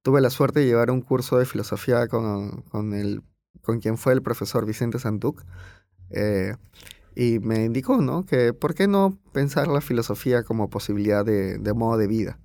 Tuve 0.03 0.21
la 0.21 0.31
suerte 0.31 0.61
de 0.61 0.67
llevar 0.67 0.91
un 0.91 1.03
curso 1.03 1.39
de 1.39 1.47
filosofía 1.47 2.09
con, 2.09 2.63
con, 2.63 2.95
el, 2.95 3.23
con 3.63 3.79
quien 3.81 3.97
fue 3.99 4.15
el 4.15 4.23
profesor 4.23 4.67
Vicente 4.67 4.99
Santuc. 4.99 5.45
eh, 6.11 6.57
y 7.19 7.41
me 7.41 7.65
indicó, 7.65 8.01
¿no? 8.01 8.25
Que 8.25 8.53
por 8.53 8.77
qué 8.77 8.87
no 8.87 9.19
pensar 9.33 9.67
la 9.67 9.81
filosofía 9.81 10.45
como 10.45 10.71
posibilidad 10.71 11.25
de, 11.25 11.59
de 11.59 11.75
modo 11.75 11.99
de 11.99 12.07
vida. 12.07 12.39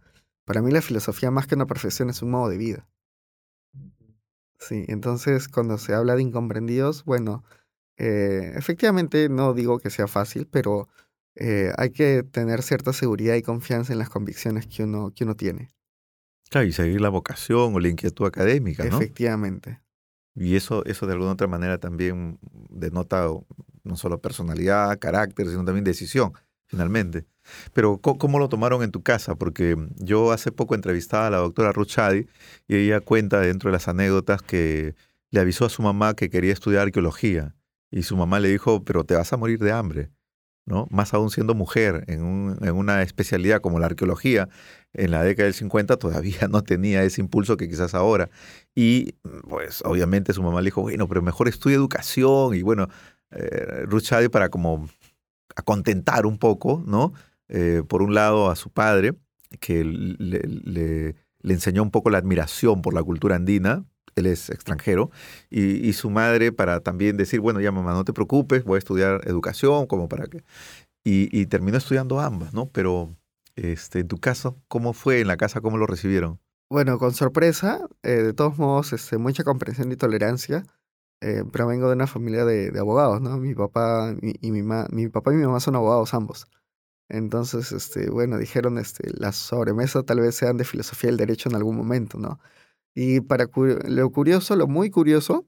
Para 0.46 0.64
mí 0.64 0.72
la 0.72 0.82
filosofía 0.82 1.30
más 1.30 1.46
que 1.46 1.54
una 1.54 1.68
profesión 1.68 2.10
es 2.10 2.24
un 2.24 2.32
modo 2.32 2.50
de 2.50 2.58
vida. 2.58 2.88
Sí, 4.58 4.84
entonces 4.88 5.48
cuando 5.48 5.78
se 5.78 5.94
habla 5.94 6.16
de 6.16 6.24
incomprendidos, 6.24 7.06
bueno, 7.06 7.44
eh, 7.98 8.54
efectivamente 8.56 9.30
no 9.30 9.54
digo 9.54 9.78
que 9.78 9.92
sea 9.92 10.08
fácil, 10.08 10.48
pero 10.50 10.88
eh, 11.36 11.72
hay 11.78 11.92
que 11.92 12.24
tener 12.24 12.64
cierta 12.64 12.94
seguridad 12.94 13.36
y 13.36 13.44
confianza 13.44 13.94
en 13.94 14.00
las 14.00 14.10
convicciones 14.10 14.66
que 14.66 14.86
uno, 14.86 15.12
que 15.16 15.24
uno 15.24 15.36
tiene. 15.36 15.70
Claro, 16.50 16.66
y 16.66 16.74
seguir 16.74 17.00
la 17.00 17.10
vocación 17.10 17.76
o 17.76 17.80
la 17.80 17.90
inquietud 17.90 18.26
académica, 18.26 18.84
¿no? 18.86 18.98
Efectivamente. 18.98 19.84
Y 20.34 20.56
eso, 20.56 20.84
eso 20.86 21.06
de 21.06 21.14
alguna 21.14 21.34
otra 21.34 21.48
manera 21.48 21.78
también 21.78 22.40
denota 22.72 23.28
no 23.84 23.96
solo 23.98 24.20
personalidad, 24.20 24.98
carácter, 25.00 25.48
sino 25.48 25.66
también 25.66 25.84
decisión, 25.84 26.34
finalmente. 26.66 27.26
Pero 27.74 27.98
¿cómo, 27.98 28.40
lo 28.40 28.50
tomaron 28.50 28.84
en 28.84 28.92
tu 28.92 29.04
casa? 29.04 29.36
Porque 29.36 29.76
yo 29.98 30.32
hace 30.32 30.52
poco 30.52 30.76
entrevistaba 30.76 31.28
a 31.28 31.30
la 31.30 31.38
doctora 31.38 31.72
Ruchadi 31.72 32.28
y 32.68 32.76
ella 32.76 33.02
cuenta 33.02 33.40
dentro 33.42 33.70
de 33.70 33.74
las 33.74 33.88
anécdotas 33.88 34.42
que 34.42 34.96
le 35.32 35.40
avisó 35.40 35.66
a 35.66 35.70
su 35.70 35.82
mamá 35.82 36.14
que 36.16 36.30
quería 36.30 36.54
estudiar 36.54 36.84
arqueología 36.84 37.56
y 37.92 38.04
su 38.04 38.18
mamá 38.18 38.40
le 38.40 38.50
dijo, 38.50 38.84
pero 38.84 39.04
te 39.04 39.16
vas 39.16 39.34
a 39.34 39.38
morir 39.38 39.60
de 39.60 39.72
hambre. 39.72 40.12
¿no? 40.66 40.88
Más 40.90 41.14
aún 41.14 41.30
siendo 41.30 41.56
mujer 41.56 42.06
en, 42.08 42.24
una 42.24 43.02
especialidad 43.02 43.62
como 43.62 43.80
la 43.80 43.88
arqueología, 43.88 44.50
en 44.94 45.12
la 45.12 45.24
década 45.24 45.46
del 45.46 45.54
50 45.54 45.98
todavía 45.98 46.48
no 46.50 46.64
tenía 46.64 47.04
ese 47.04 47.22
impulso 47.22 47.58
que 47.58 47.68
quizás 47.68 47.94
ahora. 47.94 48.30
Y 48.76 49.14
pues 49.50 49.82
obviamente 49.86 50.34
su 50.34 50.42
mamá 50.42 50.62
le 50.62 50.66
dijo, 50.66 50.82
bueno, 50.82 51.08
pero 51.08 51.22
mejor 51.22 51.48
estudia 51.48 51.76
educación 51.76 52.56
y 52.56 52.62
bueno, 52.62 52.88
eh, 53.36 53.86
Ruth 53.86 54.10
para 54.32 54.50
como 54.50 54.90
acontentar 55.56 56.26
un 56.26 56.38
poco, 56.38 56.84
¿no? 56.86 57.14
Eh, 57.50 57.84
por 57.88 58.02
un 58.02 58.14
lado 58.14 58.50
a 58.50 58.56
su 58.56 58.70
padre, 58.70 59.14
que 59.60 59.84
le, 59.84 61.16
le 61.44 61.54
enseñó 61.54 61.84
un 61.84 61.92
poco 61.92 62.10
la 62.10 62.18
admiración 62.18 62.82
por 62.82 62.94
la 62.94 63.04
cultura 63.04 63.36
andina, 63.36 63.86
él 64.16 64.26
es 64.26 64.50
extranjero, 64.50 65.12
y, 65.50 65.94
su 65.94 66.10
madre 66.10 66.52
para 66.52 66.80
también 66.80 67.18
decir, 67.18 67.40
bueno, 67.40 67.60
ya 67.62 67.72
mamá, 67.72 67.94
no 67.94 68.06
te 68.06 68.14
preocupes, 68.14 68.64
voy 68.64 68.76
a 68.76 68.80
estudiar 68.80 69.22
educación, 69.26 69.88
como 69.88 70.08
para 70.08 70.28
que... 70.28 70.44
Y, 71.04 71.46
terminó 71.48 71.78
estudiando 71.78 72.22
ambas, 72.22 72.54
¿no? 72.54 72.70
Pero 72.70 73.16
este, 73.56 74.00
en 74.00 74.08
tu 74.08 74.20
caso, 74.20 74.58
¿cómo 74.68 74.94
fue 74.94 75.20
en 75.20 75.28
la 75.28 75.36
casa? 75.36 75.60
¿Cómo 75.60 75.78
lo 75.78 75.86
recibieron? 75.86 76.40
Bueno, 76.70 76.98
con 76.98 77.14
sorpresa, 77.14 77.82
eh, 78.04 78.12
de 78.12 78.34
todos 78.34 78.58
modos, 78.58 78.94
este, 78.94 79.18
mucha 79.18 79.44
comprensión 79.44 79.92
y 79.92 79.98
tolerancia, 79.98 80.64
eh, 81.24 81.44
pero 81.52 81.68
vengo 81.68 81.88
de 81.88 81.96
una 81.96 82.08
familia 82.08 82.46
de, 82.46 82.78
abogados, 82.78 83.22
¿no? 83.22 83.38
Mi 83.38 83.56
papá 83.56 84.14
y, 84.22 84.52
mi, 84.52 84.62
mi 84.62 85.08
papá 85.10 85.34
y 85.34 85.38
mi 85.38 85.46
mamá 85.46 85.60
son 85.62 85.76
abogados 85.76 86.14
ambos. 86.14 86.48
Entonces, 87.10 87.72
este, 87.72 88.10
bueno, 88.10 88.38
dijeron, 88.38 88.78
este, 88.78 89.10
la 89.14 89.32
sobremesa 89.32 90.04
tal 90.04 90.20
vez 90.22 90.36
sean 90.36 90.58
de 90.58 90.66
filosofía 90.66 91.10
del 91.10 91.18
derecho 91.18 91.50
en 91.50 91.56
algún 91.56 91.78
momento, 91.78 92.18
¿no? 92.20 92.40
Y 92.96 93.22
para 93.22 93.48
lo 93.86 94.12
curioso, 94.12 94.56
lo 94.56 94.68
muy 94.68 94.90
curioso, 94.92 95.48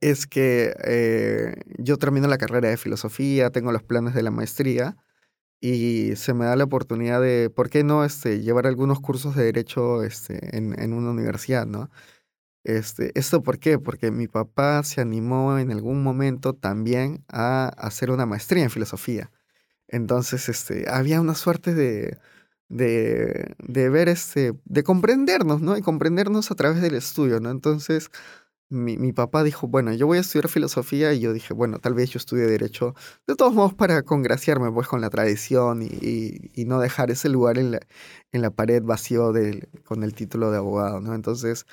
es 0.00 0.26
que 0.26 0.74
eh, 0.84 1.54
yo 1.78 1.96
termino 1.98 2.28
la 2.28 2.38
carrera 2.38 2.68
de 2.68 2.76
filosofía, 2.76 3.50
tengo 3.50 3.72
los 3.72 3.82
planes 3.82 4.14
de 4.14 4.22
la 4.22 4.30
maestría 4.30 4.96
y 5.60 6.16
se 6.16 6.34
me 6.34 6.46
da 6.46 6.56
la 6.56 6.64
oportunidad 6.64 7.20
de, 7.22 7.50
¿por 7.50 7.70
qué 7.70 7.84
no 7.84 8.04
este, 8.04 8.42
llevar 8.42 8.66
algunos 8.66 9.00
cursos 9.00 9.36
de 9.36 9.44
derecho 9.44 10.04
este, 10.04 10.56
en, 10.56 10.78
en 10.80 10.92
una 10.92 11.10
universidad, 11.10 11.66
¿no? 11.66 11.90
Este, 12.68 13.12
¿Esto 13.18 13.42
por 13.42 13.58
qué? 13.58 13.78
Porque 13.78 14.10
mi 14.10 14.28
papá 14.28 14.82
se 14.82 15.00
animó 15.00 15.58
en 15.58 15.70
algún 15.70 16.02
momento 16.02 16.52
también 16.54 17.24
a 17.28 17.68
hacer 17.78 18.10
una 18.10 18.26
maestría 18.26 18.64
en 18.64 18.68
filosofía. 18.70 19.30
Entonces, 19.88 20.50
este, 20.50 20.84
había 20.90 21.22
una 21.22 21.34
suerte 21.34 21.74
de, 21.74 22.18
de, 22.68 23.54
de 23.58 23.88
ver 23.88 24.10
este, 24.10 24.54
de 24.66 24.82
comprendernos, 24.84 25.62
¿no? 25.62 25.78
Y 25.78 25.82
comprendernos 25.82 26.50
a 26.50 26.56
través 26.56 26.82
del 26.82 26.94
estudio, 26.96 27.40
¿no? 27.40 27.50
Entonces, 27.50 28.10
mi, 28.70 28.98
mi, 28.98 29.12
papá 29.14 29.44
dijo, 29.44 29.66
bueno, 29.68 29.94
yo 29.94 30.06
voy 30.06 30.18
a 30.18 30.20
estudiar 30.22 30.48
filosofía 30.48 31.14
y 31.14 31.20
yo 31.20 31.32
dije, 31.32 31.54
bueno, 31.54 31.78
tal 31.78 31.94
vez 31.94 32.10
yo 32.10 32.18
estudie 32.18 32.46
derecho, 32.46 32.94
de 33.26 33.34
todos 33.36 33.54
modos 33.54 33.74
para 33.74 34.02
congraciarme 34.02 34.70
pues 34.72 34.88
con 34.88 35.00
la 35.00 35.10
tradición 35.10 35.82
y, 35.82 36.50
y, 36.54 36.64
no 36.66 36.80
dejar 36.80 37.10
ese 37.10 37.30
lugar 37.30 37.58
en 37.58 37.72
la, 37.72 37.80
en 38.32 38.42
la 38.42 38.50
pared 38.50 38.82
vacío 38.82 39.32
del, 39.32 39.68
con 39.84 40.02
el 40.04 40.14
título 40.14 40.50
de 40.50 40.58
abogado, 40.58 41.00
¿no? 41.00 41.14
Entonces, 41.14 41.66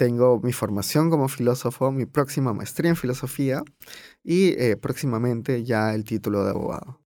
tengo 0.00 0.40
mi 0.40 0.54
formación 0.54 1.10
como 1.10 1.28
filósofo, 1.28 1.92
mi 1.92 2.06
próxima 2.06 2.54
maestría 2.54 2.88
en 2.88 2.96
filosofía 2.96 3.62
y 4.24 4.54
eh, 4.58 4.78
próximamente 4.80 5.62
ya 5.62 5.94
el 5.94 6.04
título 6.04 6.42
de 6.42 6.52
abogado 6.52 6.98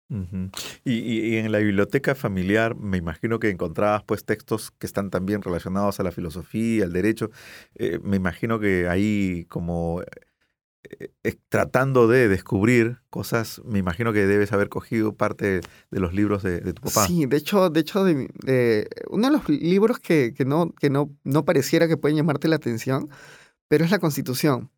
y, 0.85 1.37
en 1.39 1.51
la 1.51 1.59
biblioteca 1.59 2.15
familiar 2.15 2.77
me 2.77 2.99
imagino 2.99 3.41
que 3.41 3.51
encontrabas 3.51 4.05
pues 4.05 4.25
textos 4.25 4.71
que 4.71 4.87
están 4.87 5.11
también 5.11 5.43
relacionados 5.43 5.99
a 5.99 6.05
la 6.05 6.13
filosofía, 6.13 6.85
al 6.85 6.93
derecho. 6.93 7.31
Eh, 7.75 7.99
me 8.01 8.17
imagino 8.17 8.61
que 8.61 8.87
ahí 8.87 9.45
como 9.49 10.03
tratando 11.49 12.09
de 12.09 12.29
descubrir 12.29 12.99
cosas, 13.11 13.63
me 13.65 13.79
imagino 13.79 14.13
que 14.13 14.27
debes 14.27 14.53
haber 14.53 14.69
cogido 14.69 15.15
parte 15.15 15.61
de 15.91 16.01
los 16.01 16.13
libros 16.13 16.43
de, 16.43 16.61
tu 16.61 16.83
papá. 16.83 17.07
Sí, 17.07 17.27
de 17.27 17.37
hecho, 17.37 17.71
de 17.71 17.81
hecho, 17.81 18.05
de, 18.05 18.89
uno 19.11 19.29
de 19.29 19.33
los 19.33 19.49
libros 19.49 19.99
que, 19.99 20.35
que, 20.35 20.45
no, 20.45 20.73
que 20.73 20.91
no, 20.91 21.17
no 21.25 21.45
pareciera 21.45 21.89
que 21.89 21.97
pueden 21.97 22.17
llamarte 22.17 22.49
la 22.49 22.57
atención, 22.57 23.09
pero 23.69 23.85
es 23.85 23.91
la 23.91 23.99
Constitución, 23.99 24.71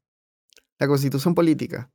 la 0.79 0.87
Constitución 0.87 1.35
política. 1.35 1.91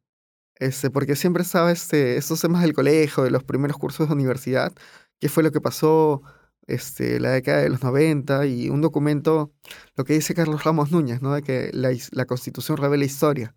Este, 0.55 0.91
porque 0.91 1.15
siempre 1.15 1.41
estaba 1.41 1.71
este, 1.71 2.17
estos 2.17 2.39
temas 2.41 2.61
del 2.61 2.73
colegio, 2.73 3.23
de 3.23 3.31
los 3.31 3.43
primeros 3.43 3.77
cursos 3.77 4.07
de 4.07 4.13
universidad, 4.13 4.73
qué 5.19 5.27
fue 5.27 5.41
lo 5.41 5.51
que 5.51 5.61
pasó 5.61 6.21
este, 6.67 7.19
la 7.19 7.31
década 7.31 7.61
de 7.61 7.69
los 7.69 7.81
90 7.81 8.45
y 8.45 8.69
un 8.69 8.81
documento, 8.81 9.51
lo 9.95 10.03
que 10.03 10.13
dice 10.13 10.35
Carlos 10.35 10.63
Ramos 10.63 10.91
Núñez, 10.91 11.21
¿no? 11.21 11.33
de 11.33 11.41
que 11.41 11.71
la, 11.73 11.89
la 12.11 12.25
Constitución 12.25 12.77
revela 12.77 13.05
historia. 13.05 13.55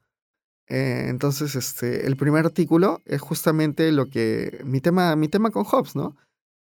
Eh, 0.69 1.07
entonces, 1.09 1.55
este, 1.57 2.07
el 2.07 2.17
primer 2.17 2.47
artículo 2.47 3.03
es 3.05 3.21
justamente 3.21 3.93
lo 3.93 4.09
que 4.09 4.61
mi 4.65 4.81
tema, 4.81 5.15
mi 5.17 5.29
tema 5.29 5.51
con 5.51 5.65
Hobbes, 5.65 5.95
¿no? 5.97 6.17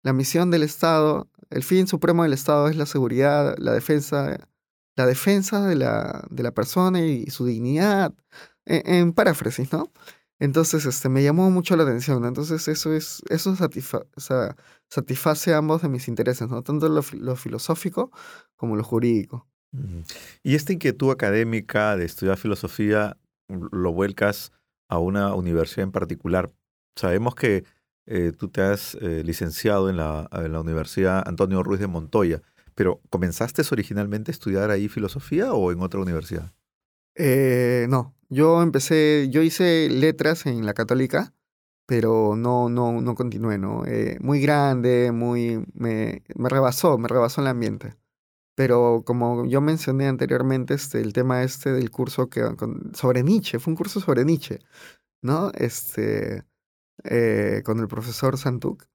La 0.03 0.13
misión 0.13 0.51
del 0.51 0.63
Estado, 0.63 1.29
el 1.49 1.63
fin 1.63 1.87
supremo 1.87 2.23
del 2.23 2.33
Estado 2.33 2.67
es 2.67 2.75
la 2.75 2.85
seguridad, 2.85 3.55
la 3.59 3.73
defensa, 3.73 4.37
la 4.95 5.05
defensa 5.05 5.67
de 5.67 5.75
la, 5.75 6.25
de 6.29 6.43
la 6.43 6.51
persona 6.51 7.01
y 7.01 7.27
su 7.27 7.45
dignidad, 7.45 8.13
en, 8.65 8.81
en 8.85 9.13
paráfrasis, 9.13 9.71
¿no? 9.71 9.91
Entonces, 10.41 10.87
este, 10.87 11.07
me 11.07 11.21
llamó 11.21 11.51
mucho 11.51 11.75
la 11.75 11.83
atención. 11.83 12.25
Entonces, 12.25 12.67
eso 12.67 12.91
es, 12.95 13.21
eso 13.29 13.55
satisface 14.89 15.53
ambos 15.53 15.83
de 15.83 15.89
mis 15.89 16.07
intereses, 16.07 16.49
¿no? 16.49 16.63
Tanto 16.63 16.89
lo, 16.89 17.35
filosófico 17.35 18.11
como 18.55 18.75
lo 18.75 18.83
jurídico. 18.83 19.47
Y 20.41 20.55
esta 20.55 20.73
inquietud 20.73 21.11
académica 21.11 21.95
de 21.95 22.05
estudiar 22.05 22.37
filosofía 22.37 23.17
lo 23.71 23.91
vuelcas 23.91 24.51
a 24.89 24.99
una 24.99 25.33
universidad 25.35 25.83
en 25.83 25.91
particular. 25.91 26.51
Sabemos 26.95 27.35
que 27.35 27.63
eh, 28.05 28.31
tú 28.37 28.49
te 28.49 28.61
has 28.61 28.95
eh, 28.95 29.23
licenciado 29.23 29.89
en 29.89 29.97
la, 29.97 30.29
Universidad 30.59 31.23
Antonio 31.27 31.63
Ruiz 31.63 31.79
de 31.79 31.87
Montoya, 31.87 32.41
pero 32.75 33.01
¿comenzaste 33.09 33.61
originalmente 33.71 34.31
a 34.31 34.33
estudiar 34.33 34.71
ahí 34.71 34.89
filosofía 34.89 35.53
o 35.53 35.71
en 35.71 35.81
otra 35.81 36.01
universidad? 36.01 36.51
Eh, 37.15 37.85
no, 37.89 38.15
yo 38.29 38.61
empecé, 38.61 39.27
yo 39.29 39.41
hice 39.41 39.89
letras 39.89 40.45
en 40.45 40.65
la 40.65 40.73
católica, 40.73 41.33
pero 41.85 42.35
no, 42.37 42.69
no, 42.69 43.01
no 43.01 43.15
continué, 43.15 43.57
¿no? 43.57 43.85
Eh, 43.85 44.17
muy 44.21 44.41
grande, 44.41 45.11
muy, 45.11 45.65
me, 45.73 46.23
me 46.35 46.49
rebasó, 46.49 46.97
me 46.97 47.07
rebasó 47.07 47.41
el 47.41 47.47
ambiente. 47.47 47.95
Pero 48.61 49.01
como 49.03 49.47
yo 49.47 49.59
mencioné 49.59 50.07
anteriormente, 50.07 50.75
este, 50.75 51.01
el 51.01 51.13
tema 51.13 51.41
este 51.41 51.71
del 51.73 51.89
curso 51.89 52.29
que, 52.29 52.43
sobre 52.93 53.23
Nietzsche, 53.23 53.57
fue 53.57 53.71
un 53.71 53.75
curso 53.75 53.99
sobre 53.99 54.23
Nietzsche, 54.23 54.59
¿no? 55.23 55.51
Este, 55.55 56.43
eh, 57.03 57.63
con 57.65 57.79
el 57.79 57.87
profesor 57.87 58.37
Santuk. 58.37 58.85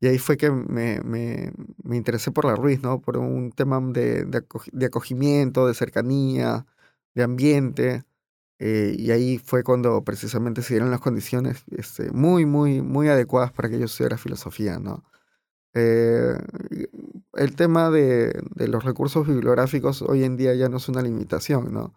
Y 0.00 0.06
ahí 0.06 0.18
fue 0.18 0.36
que 0.36 0.52
me, 0.52 1.00
me, 1.00 1.52
me, 1.82 1.96
interesé 1.96 2.30
por 2.30 2.44
la 2.44 2.54
Ruiz, 2.54 2.80
¿no? 2.80 3.00
Por 3.00 3.18
un 3.18 3.50
tema 3.50 3.80
de, 3.80 4.24
de 4.24 4.86
acogimiento, 4.86 5.66
de 5.66 5.74
cercanía, 5.74 6.64
de 7.16 7.24
ambiente. 7.24 8.04
Eh, 8.60 8.94
y 8.98 9.10
ahí 9.10 9.38
fue 9.38 9.64
cuando 9.64 10.04
precisamente 10.04 10.62
se 10.62 10.74
dieron 10.74 10.92
las 10.92 11.00
condiciones 11.00 11.64
este, 11.72 12.12
muy, 12.12 12.46
muy, 12.46 12.82
muy 12.82 13.08
adecuadas 13.08 13.50
para 13.52 13.68
que 13.68 13.80
yo 13.80 13.86
estudiara 13.86 14.16
filosofía, 14.16 14.78
¿no? 14.78 15.02
Eh, 15.74 16.34
el 17.34 17.56
tema 17.56 17.90
de, 17.90 18.32
los 18.56 18.84
recursos 18.84 19.26
bibliográficos 19.26 20.02
hoy 20.02 20.24
en 20.24 20.36
día 20.36 20.54
ya 20.54 20.68
no 20.68 20.78
es 20.78 20.88
una 20.88 21.02
limitación, 21.02 21.72
¿no? 21.72 21.94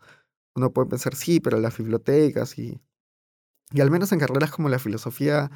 Uno 0.56 0.72
puede 0.72 0.90
pensar, 0.90 1.16
sí, 1.16 1.40
pero 1.40 1.60
las 1.60 1.78
bibliotecas 1.78 2.60
y, 2.60 2.82
y 3.72 3.82
al 3.82 3.90
menos 3.90 4.12
en 4.12 4.20
carreras 4.20 4.52
como 4.52 4.70
la 4.70 4.80
filosofía, 4.80 5.50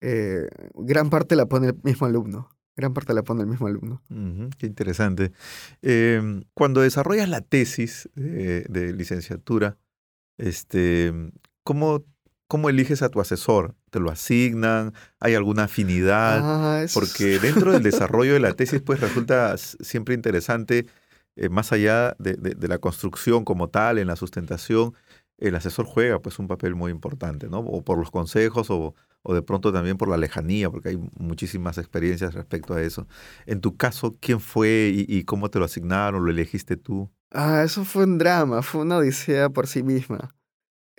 eh, 0.00 0.48
gran 0.74 1.10
parte 1.10 1.36
la 1.36 1.46
pone 1.46 1.68
el 1.68 1.80
mismo 1.82 2.06
alumno. 2.06 2.48
Gran 2.76 2.94
parte 2.94 3.14
la 3.14 3.22
pone 3.22 3.42
el 3.42 3.46
mismo 3.46 3.66
alumno. 3.66 4.02
qué 4.58 4.66
interesante. 4.66 5.32
Em, 5.82 6.42
cuando 6.54 6.80
desarrollas 6.80 7.28
la 7.28 7.42
tesis 7.42 8.08
de 8.14 8.92
licenciatura, 8.94 9.76
este, 10.38 11.12
¿cómo, 11.62 12.04
¿Cómo 12.50 12.68
eliges 12.68 13.00
a 13.02 13.10
tu 13.10 13.20
asesor? 13.20 13.76
¿Te 13.90 14.00
lo 14.00 14.10
asignan? 14.10 14.94
¿Hay 15.18 15.34
alguna 15.34 15.64
afinidad? 15.64 16.40
Ah, 16.42 16.86
Porque 16.94 17.38
dentro 17.38 17.72
del 17.72 17.82
desarrollo 17.82 18.34
de 18.34 18.40
la 18.40 18.54
tesis, 18.54 18.80
pues 18.80 19.00
resulta 19.00 19.56
siempre 19.56 20.14
interesante, 20.14 20.86
eh, 21.36 21.48
más 21.48 21.72
allá 21.72 22.14
de, 22.18 22.34
de, 22.34 22.68
la 22.68 22.78
construcción 22.78 23.44
como 23.44 23.68
tal, 23.68 23.98
en 23.98 24.06
la 24.06 24.16
sustentación, 24.16 24.94
el 25.38 25.54
asesor 25.54 25.86
juega 25.86 26.20
pues 26.20 26.38
un 26.38 26.48
papel 26.48 26.74
muy 26.74 26.92
importante, 26.92 27.48
¿no? 27.48 27.58
O 27.60 27.82
por 27.82 27.98
los 27.98 28.10
consejos 28.10 28.70
o, 28.70 28.94
o 29.22 29.34
de 29.34 29.42
pronto 29.42 29.72
también 29.72 29.96
por 29.96 30.08
la 30.08 30.16
lejanía, 30.16 30.70
porque 30.70 30.90
hay 30.90 30.98
muchísimas 31.18 31.78
experiencias 31.78 32.34
respecto 32.34 32.74
a 32.74 32.82
eso. 32.82 33.06
En 33.46 33.60
tu 33.60 33.76
caso, 33.76 34.16
¿quién 34.20 34.40
fue 34.40 34.92
y, 34.94 35.24
cómo 35.24 35.50
te 35.50 35.58
lo 35.58 35.64
asignaron? 35.64 36.24
¿Lo 36.24 36.30
elegiste 36.30 36.76
tú? 36.76 37.10
Ah, 37.32 37.62
eso 37.64 37.84
fue 37.84 38.04
un 38.04 38.18
drama, 38.18 38.62
fue 38.62 38.82
una 38.82 38.98
odisea 38.98 39.50
por 39.50 39.66
sí 39.66 39.82
misma. 39.82 40.34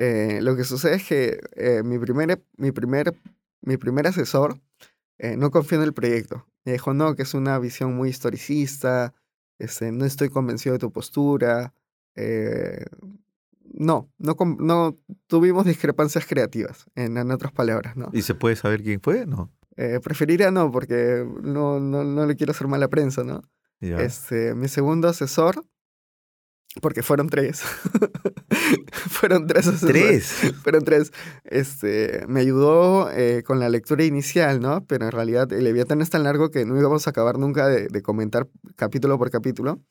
Eh, 0.03 0.39
lo 0.41 0.55
que 0.55 0.63
sucede 0.63 0.95
es 0.95 1.07
que 1.07 1.39
eh, 1.55 1.83
mi, 1.83 1.99
primer, 1.99 2.43
mi, 2.57 2.71
primer, 2.71 3.15
mi 3.61 3.77
primer 3.77 4.07
asesor 4.07 4.59
eh, 5.19 5.37
no 5.37 5.51
confió 5.51 5.77
en 5.77 5.83
el 5.83 5.93
proyecto. 5.93 6.47
Me 6.65 6.71
dijo, 6.71 6.95
no, 6.95 7.15
que 7.15 7.21
es 7.21 7.35
una 7.35 7.59
visión 7.59 7.95
muy 7.95 8.09
historicista, 8.09 9.13
este, 9.59 9.91
no 9.91 10.05
estoy 10.05 10.29
convencido 10.29 10.73
de 10.73 10.79
tu 10.79 10.91
postura. 10.91 11.75
no, 13.75 14.09
no, 14.17 14.35
no 14.57 14.97
tuvimos 15.27 15.65
discrepancias 15.65 16.25
creativas, 16.25 16.87
en, 16.95 17.15
otras 17.29 17.51
palabras, 17.51 17.95
¿no? 17.95 18.09
¿Y 18.11 18.23
se 18.23 18.33
puede 18.33 18.55
saber 18.55 18.81
quién 18.81 19.01
fue? 19.01 19.27
No. 19.27 19.51
preferiría 20.01 20.49
no, 20.49 20.71
porque 20.71 21.23
no, 21.43 21.79
no, 21.79 22.03
no 22.03 22.25
le 22.25 22.35
quiero 22.35 22.53
hacer 22.53 22.65
mala 22.67 22.87
prensa, 22.87 23.23
¿no? 23.23 23.43
Este, 23.79 24.55
mi 24.55 24.67
segundo 24.67 25.09
asesor 25.09 25.63
porque 26.81 27.03
fueron 27.03 27.27
tres. 27.27 27.61
fueron 28.91 29.47
tres. 29.47 29.69
¿Tres? 29.81 30.53
fueron 30.63 30.83
tres. 30.83 31.11
Este, 31.43 32.25
me 32.27 32.39
ayudó 32.39 33.11
eh, 33.11 33.43
con 33.45 33.59
la 33.59 33.69
lectura 33.69 34.03
inicial, 34.05 34.61
¿no? 34.61 34.85
Pero 34.85 35.05
en 35.05 35.11
realidad 35.11 35.51
el 35.51 35.63
Leviatán 35.63 36.01
es 36.01 36.09
tan 36.09 36.23
largo 36.23 36.49
que 36.49 36.65
no 36.65 36.79
íbamos 36.79 37.07
a 37.07 37.09
acabar 37.09 37.37
nunca 37.37 37.67
de 37.67 38.01
comentar 38.01 38.47
capítulo 38.75 39.17
por 39.17 39.31
capítulo. 39.31 39.81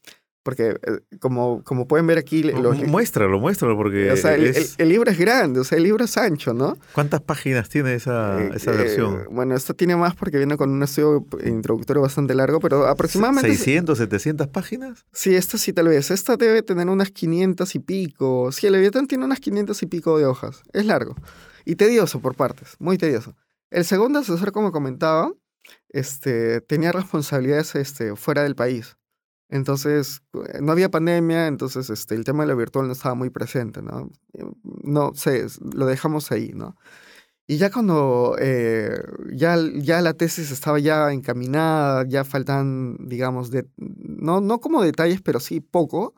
Porque 0.43 0.71
eh, 0.71 1.19
como, 1.19 1.63
como 1.65 1.87
pueden 1.87 2.07
ver 2.07 2.17
aquí... 2.17 2.51
muéstralo, 2.87 3.39
muéstralo, 3.39 3.77
porque... 3.77 4.11
O 4.11 4.17
sea, 4.17 4.35
el, 4.35 4.89
libro 4.89 5.11
es 5.11 5.19
grande, 5.19 5.61
o 5.61 5.65
sea, 5.65 5.77
el 5.77 5.85
libro 5.85 6.05
es 6.05 6.17
ancho, 6.17 6.55
¿no? 6.55 6.79
¿Cuántas 6.95 7.21
páginas 7.21 7.69
tiene 7.69 7.95
esa, 7.95 8.43
eh, 8.43 8.51
esa 8.55 8.73
versión? 8.73 9.21
Eh, 9.21 9.25
bueno, 9.31 9.55
esta 9.55 9.75
tiene 9.75 9.97
más 9.97 10.15
porque 10.15 10.39
viene 10.39 10.57
con 10.57 10.71
un 10.71 10.83
estudio 10.83 11.27
introductorio 11.45 12.01
bastante 12.01 12.35
largo, 12.35 12.59
pero 12.59 12.87
aproximadamente... 12.87 13.51
¿600, 13.51 13.97
700 13.97 14.49
páginas? 14.49 15.05
Sí, 15.13 15.35
esta 15.35 15.59
sí 15.59 15.75
tal 15.75 15.89
vez. 15.89 16.11
Esta 16.11 16.37
debe 16.37 16.63
tener 16.63 16.89
unas 16.89 17.11
500 17.11 17.75
y 17.75 17.79
pico. 17.81 18.51
Sí, 18.51 18.67
el 18.67 18.73
Leviatán 18.73 19.07
tiene 19.07 19.27
unas 19.27 19.41
500 19.41 19.83
y 19.83 19.87
pico 19.87 20.19
de 20.19 20.25
hojas. 20.25 20.63
Es 20.73 20.87
largo. 20.87 21.17
Y 21.67 21.77
tedioso 21.77 22.21
por 22.21 22.35
partes, 22.35 22.77
muy 22.79 22.97
tedioso. 22.97 23.37
El 23.71 23.85
segundo 23.85 24.21
asesor, 24.21 24.53
como 24.53 24.73
comentaba, 24.73 25.33
este, 25.91 26.61
tenía 26.61 26.93
responsabilidades 26.93 27.75
este, 27.75 28.17
fuera 28.17 28.43
del 28.43 28.55
país. 28.55 28.97
Entonces, 29.51 30.23
eh, 30.33 30.61
no 30.63 30.73
había 30.73 30.91
pandemia, 30.91 31.49
entonces 31.49 31.91
este, 31.91 32.15
el 32.15 32.25
tema 32.25 32.45
de 32.45 32.51
lo 32.51 32.57
virtual 32.57 32.87
no 32.87 32.93
estaba 32.93 33.15
muy 33.17 33.31
presente, 33.31 33.83
¿no? 33.83 34.11
Eh, 34.35 34.45
no 34.85 35.13
sé, 35.15 35.47
lo 35.75 35.87
dejamos 35.87 36.31
ahí, 36.31 36.53
¿no? 36.55 36.77
Y 37.49 37.59
ya 37.59 37.71
cuando 37.71 38.37
eh, 38.41 39.03
ya, 39.33 39.57
ya 39.75 40.01
la 40.03 40.15
tesis 40.15 40.53
estaba 40.53 40.79
ya 40.79 41.13
encaminada, 41.13 42.07
ya 42.09 42.25
faltan, 42.25 42.97
digamos, 43.09 43.51
de, 43.51 43.67
no, 43.77 44.41
no 44.41 44.61
como 44.61 44.83
detalles, 44.83 45.21
pero 45.23 45.41
sí 45.41 45.61
poco, 45.61 46.15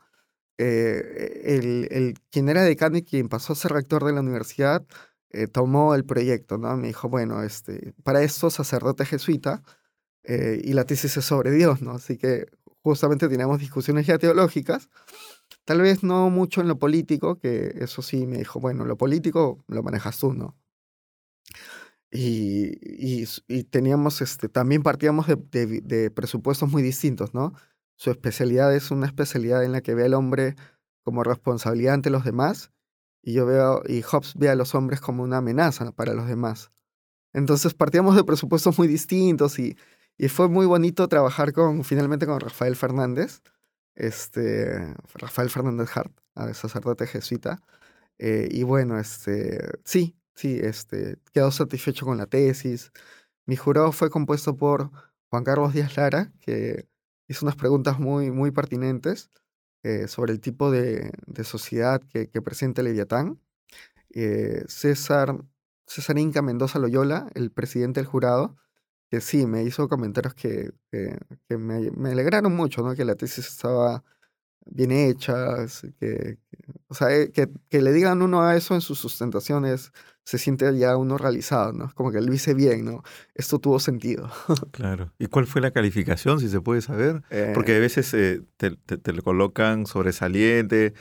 el, 0.57 1.87
el, 1.91 2.15
quien 2.31 2.49
era 2.49 2.63
decano 2.63 2.97
y 2.97 3.03
quien 3.03 3.27
pasó 3.29 3.53
a 3.53 3.55
ser 3.55 3.73
rector 3.73 4.05
de 4.05 4.13
la 4.13 4.21
universidad 4.21 4.85
tomó 5.51 5.95
el 5.95 6.05
proyecto, 6.05 6.57
¿no? 6.59 6.77
Me 6.77 6.87
dijo, 6.87 7.09
bueno, 7.09 7.43
este, 7.43 7.93
para 8.03 8.21
esto 8.21 8.49
sacerdote 8.51 9.05
jesuita, 9.05 9.63
y 10.25 10.73
la 10.73 10.85
tesis 10.85 11.17
es 11.17 11.25
sobre 11.25 11.51
Dios, 11.51 11.81
¿no? 11.81 11.93
Así 11.93 12.17
que 12.17 12.45
justamente 12.83 13.29
teníamos 13.29 13.59
discusiones 13.59 14.05
ya 14.05 14.17
teológicas, 14.17 14.89
tal 15.65 15.81
vez 15.81 16.03
no 16.03 16.29
mucho 16.29 16.61
en 16.61 16.67
lo 16.67 16.77
político, 16.77 17.39
que 17.39 17.73
eso 17.79 18.01
sí 18.01 18.27
me 18.27 18.37
dijo, 18.37 18.59
bueno, 18.59 18.85
lo 18.85 18.97
político 18.97 19.63
lo 19.67 19.83
manejas 19.83 20.19
tú, 20.19 20.33
¿no? 20.33 20.55
Y, 22.11 22.77
y, 23.47 23.63
teníamos, 23.63 24.21
este, 24.21 24.47
también 24.47 24.83
partíamos 24.83 25.25
de, 25.25 25.81
de, 25.81 26.11
presupuestos 26.11 26.69
muy 26.69 26.83
distintos, 26.83 27.33
¿no? 27.33 27.53
Su 27.95 28.11
especialidad 28.11 28.75
es 28.75 28.91
una 28.91 29.07
especialidad 29.07 29.63
en 29.63 29.71
la 29.71 29.81
que 29.81 29.95
ve 29.95 30.05
al 30.05 30.13
hombre 30.13 30.55
como 31.01 31.23
responsabilidad 31.23 31.95
ante 31.95 32.11
los 32.11 32.23
demás, 32.23 32.71
y 33.23 33.33
yo 33.33 33.45
veo, 33.45 33.81
y 33.87 34.03
Hobbes 34.03 34.35
ve 34.35 34.49
a 34.49 34.55
los 34.55 34.75
hombres 34.75 35.01
como 35.01 35.23
una 35.23 35.37
amenaza 35.37 35.91
para 35.93 36.13
los 36.13 36.27
demás. 36.27 36.71
Entonces 37.33 37.73
partíamos 37.73 38.15
de 38.15 38.23
presupuestos 38.23 38.77
muy 38.77 38.87
distintos 38.87 39.57
y, 39.57 39.75
y 40.17 40.29
fue 40.29 40.49
muy 40.49 40.65
bonito 40.65 41.07
trabajar 41.07 41.53
con, 41.53 41.83
finalmente 41.83 42.25
con 42.25 42.39
Rafael 42.39 42.75
Fernández, 42.75 43.41
este, 43.95 44.95
Rafael 45.15 45.49
Fernández 45.49 45.89
Hart, 45.95 46.13
sacerdote 46.53 47.07
jesuita. 47.07 47.61
Eh, 48.19 48.47
y 48.51 48.63
bueno, 48.63 48.99
este, 48.99 49.59
sí, 49.85 50.15
sí, 50.35 50.59
este, 50.61 51.17
quedó 51.33 51.51
satisfecho 51.51 52.05
con 52.05 52.17
la 52.17 52.27
tesis. 52.27 52.91
Mi 53.45 53.55
jurado 53.55 53.91
fue 53.91 54.09
compuesto 54.09 54.55
por 54.57 54.91
Juan 55.29 55.43
Carlos 55.43 55.73
Díaz 55.73 55.97
Lara, 55.97 56.31
que 56.41 56.87
hizo 57.27 57.45
unas 57.45 57.55
preguntas 57.55 57.99
muy, 57.99 58.31
muy 58.31 58.51
pertinentes 58.51 59.31
eh, 59.83 60.07
sobre 60.07 60.33
el 60.33 60.39
tipo 60.39 60.71
de, 60.71 61.11
de 61.27 61.43
sociedad 61.43 62.01
que, 62.01 62.27
presenta 62.41 62.83
Leviatán. 62.83 63.39
Eh, 64.11 64.63
César, 64.67 65.43
César 65.87 66.17
Inca 66.19 66.41
Mendoza 66.41 66.79
Loyola, 66.79 67.27
el 67.35 67.51
presidente 67.51 67.99
del 67.99 68.07
jurado, 68.07 68.55
que 69.13 69.21
sí, 69.21 69.45
me 69.45 69.61
hizo 69.61 69.87
comentarios 69.87 70.33
que, 70.33 70.71
que, 70.89 71.19
me, 71.55 71.91
me, 71.91 72.13
alegraron 72.13 72.55
mucho, 72.55 72.81
¿no? 72.81 72.95
Que 72.95 73.05
la 73.05 73.13
tesis 73.13 73.47
estaba 73.47 74.03
bien 74.65 74.91
hecha, 74.91 75.67
que, 75.99 76.39
o 76.87 76.95
sea, 76.95 77.15
eh, 77.15 77.29
que, 77.31 77.47
que, 77.69 77.83
le 77.83 77.91
digan 77.91 78.23
uno 78.23 78.41
a 78.41 78.55
eso 78.55 78.73
en 78.73 78.81
sus 78.81 78.97
sustentaciones, 78.97 79.91
se 80.23 80.39
siente 80.39 80.75
ya 80.79 80.97
uno 80.97 81.19
realizado, 81.19 81.73
¿no? 81.73 81.91
Como 81.93 82.11
que 82.11 82.21
lo 82.21 82.33
hice 82.33 82.55
bien, 82.55 82.85
¿no? 82.85 83.03
Esto 83.35 83.59
tuvo 83.59 83.79
sentido. 83.79 84.31
claro. 84.71 85.13
¿Y 85.19 85.27
cuál 85.27 85.45
fue 85.45 85.61
la 85.61 85.69
calificación, 85.69 86.39
si 86.39 86.49
se 86.49 86.59
puede 86.59 86.81
saber? 86.81 87.21
Porque 87.53 87.75
a 87.75 87.77
eh 87.77 87.79
veces 87.79 88.11
eh, 88.15 88.41
te, 88.57 88.71
te, 88.71 88.97
te, 88.97 89.21
colocan 89.21 89.85
sobresaliente, 89.85 90.95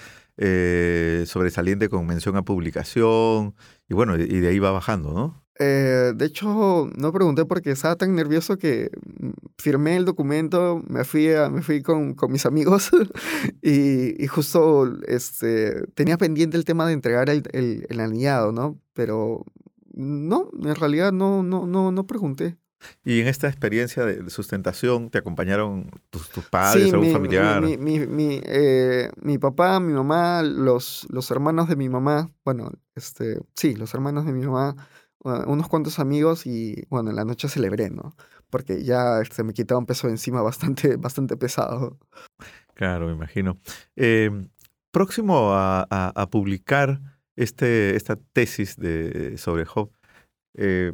sobresaliente 1.25 1.89
con 1.89 2.07
mención 2.07 2.37
a 2.37 2.43
publicación, 2.43 3.55
y 3.89 3.95
bueno, 3.95 4.17
y 4.17 4.41
de 4.41 4.49
ahí 4.49 4.59
va 4.59 4.71
bajando, 4.71 5.15
¿no? 5.15 5.42
Eh, 5.65 6.13
de 6.17 6.25
hecho, 6.25 6.91
no 6.97 7.13
pregunté 7.13 7.45
porque 7.45 7.71
estaba 7.71 7.95
tan 7.95 8.17
nervioso 8.17 8.59
que 8.59 8.91
mm, 9.21 9.31
firmé 9.59 9.97
el 9.97 10.05
documento, 10.05 10.83
me 10.89 11.05
fui, 11.05 11.29
me 11.51 11.63
fui 11.63 11.83
con, 11.83 12.15
con 12.15 12.33
mis 12.33 12.47
amigos 12.47 12.91
y, 13.63 14.23
y, 14.23 14.27
justo 14.27 14.93
este, 15.07 15.87
tenía 15.95 16.19
pendiente 16.19 16.57
el 16.57 16.65
tema 16.65 16.85
de 16.87 16.95
entregar 16.95 17.31
el, 17.31 17.45
el, 17.53 17.87
el, 17.89 18.01
anillado, 18.01 18.51
¿no? 18.51 18.81
Pero 18.93 19.45
no, 19.93 20.51
en 20.65 20.75
realidad 20.75 21.13
no, 21.13 21.45
no, 21.45 21.67
no, 21.67 21.93
no 21.93 22.07
pregunté. 22.09 22.57
¿Y 23.05 23.21
en 23.21 23.29
esta 23.29 23.47
experiencia 23.47 24.05
de 24.05 24.29
sustentación 24.29 25.11
te 25.11 25.19
acompañaron 25.19 25.89
tus, 26.11 26.29
tus 26.31 26.45
padres, 26.47 26.93
algún 26.93 27.13
familiar? 27.13 27.63
Mi, 27.63 27.77
mi, 27.77 28.01
mi, 28.09 28.41
eh, 28.45 29.13
mi, 29.21 29.39
papá, 29.39 29.79
mi 29.79 29.93
mamá, 29.93 30.43
los, 30.43 31.07
los 31.09 31.31
hermanos 31.31 31.69
de 31.69 31.77
mi 31.77 31.89
mamá, 31.89 32.33
bueno, 32.45 32.73
este, 32.97 33.39
sí, 33.55 33.77
los 33.77 33.95
hermanos 33.95 34.27
de 34.27 34.33
mi 34.33 34.45
mamá 34.45 34.75
unos 35.25 35.69
cuantos 35.69 35.99
amigos 35.99 36.47
y 36.47 36.85
bueno, 36.89 37.11
en 37.11 37.17
la 37.17 37.25
noche 37.25 37.49
celebré, 37.49 37.91
¿no? 37.91 38.17
Porque 38.51 38.83
ya 38.85 39.17
se 39.17 39.23
este, 39.23 39.45
me 39.45 39.53
quitaba 39.53 39.79
un 39.79 39.87
peso 39.87 40.07
de 40.07 40.15
encima 40.15 40.43
bastante, 40.43 40.97
bastante 40.97 41.37
pesado. 41.37 41.99
Claro, 42.75 43.07
me 43.07 43.13
imagino. 43.13 43.59
Em, 43.97 44.49
próximo 44.91 45.53
a, 45.53 45.87
a, 45.91 46.31
publicar 46.31 47.01
este, 47.37 47.97
esta 47.97 48.17
tesis 48.33 48.77
de, 48.77 49.37
sobre 49.39 49.65
Job, 49.65 49.91
eh, 50.55 50.93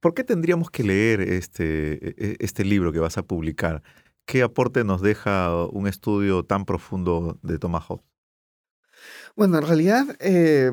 ¿por 0.00 0.14
qué 0.14 0.24
tendríamos 0.24 0.70
que 0.70 0.82
leer 0.82 1.20
este, 1.20 2.08
e, 2.08 2.14
e, 2.18 2.36
este 2.40 2.64
libro 2.64 2.92
que 2.92 2.98
vas 2.98 3.18
a 3.18 3.22
publicar? 3.22 3.82
¿Qué 4.26 4.42
aporte 4.42 4.84
nos 4.84 5.02
deja 5.02 5.66
un 5.66 5.86
estudio 5.86 6.44
tan 6.44 6.64
profundo 6.64 7.38
de 7.42 7.58
Thomas 7.58 7.84
Hobbes? 7.84 8.06
Bueno, 9.36 9.58
en 9.58 9.66
realidad, 9.66 10.16
eh, 10.20 10.72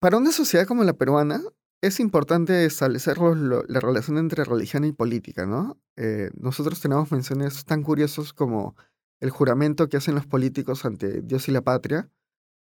para 0.00 0.16
una 0.16 0.32
sociedad 0.32 0.66
como 0.66 0.84
la 0.84 0.94
peruana, 0.94 1.40
es 1.80 2.00
importante 2.00 2.64
establecer 2.64 3.18
la 3.18 3.80
relación 3.80 4.18
entre 4.18 4.44
religión 4.44 4.84
y 4.84 4.92
política, 4.92 5.46
¿no? 5.46 5.80
Eh, 5.96 6.30
nosotros 6.34 6.80
tenemos 6.80 7.10
menciones 7.12 7.64
tan 7.64 7.82
curiosas 7.82 8.32
como 8.32 8.74
el 9.20 9.30
juramento 9.30 9.88
que 9.88 9.96
hacen 9.96 10.14
los 10.14 10.26
políticos 10.26 10.84
ante 10.84 11.22
Dios 11.22 11.48
y 11.48 11.52
la 11.52 11.62
patria, 11.62 12.10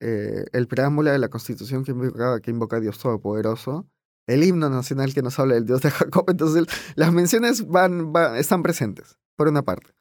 eh, 0.00 0.44
el 0.52 0.68
preámbulo 0.68 1.10
de 1.10 1.18
la 1.18 1.28
Constitución 1.28 1.84
que 1.84 1.90
invoca, 1.90 2.76
a 2.76 2.80
Dios 2.80 2.98
Todopoderoso, 2.98 3.88
el 4.26 4.44
himno 4.44 4.70
nacional 4.70 5.12
que 5.12 5.22
nos 5.22 5.38
habla 5.38 5.54
del 5.54 5.66
Dios 5.66 5.82
de 5.82 5.90
Jacob. 5.90 6.24
Entonces, 6.28 6.66
las 6.94 7.12
menciones 7.12 7.66
van, 7.66 8.12
están 8.36 8.62
presentes, 8.62 9.18
por 9.36 9.48
una 9.48 9.62
parte. 9.62 9.92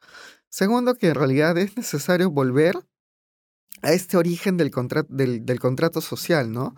Segundo, 0.48 0.94
que 0.94 1.08
en 1.08 1.14
realidad 1.16 1.58
es 1.58 1.76
necesario 1.76 2.30
volver 2.30 2.76
a 3.82 3.92
este 3.92 4.16
origen 4.16 4.56
del, 4.56 4.70
del 5.44 5.60
contrato 5.60 6.00
social, 6.00 6.52
¿no? 6.52 6.74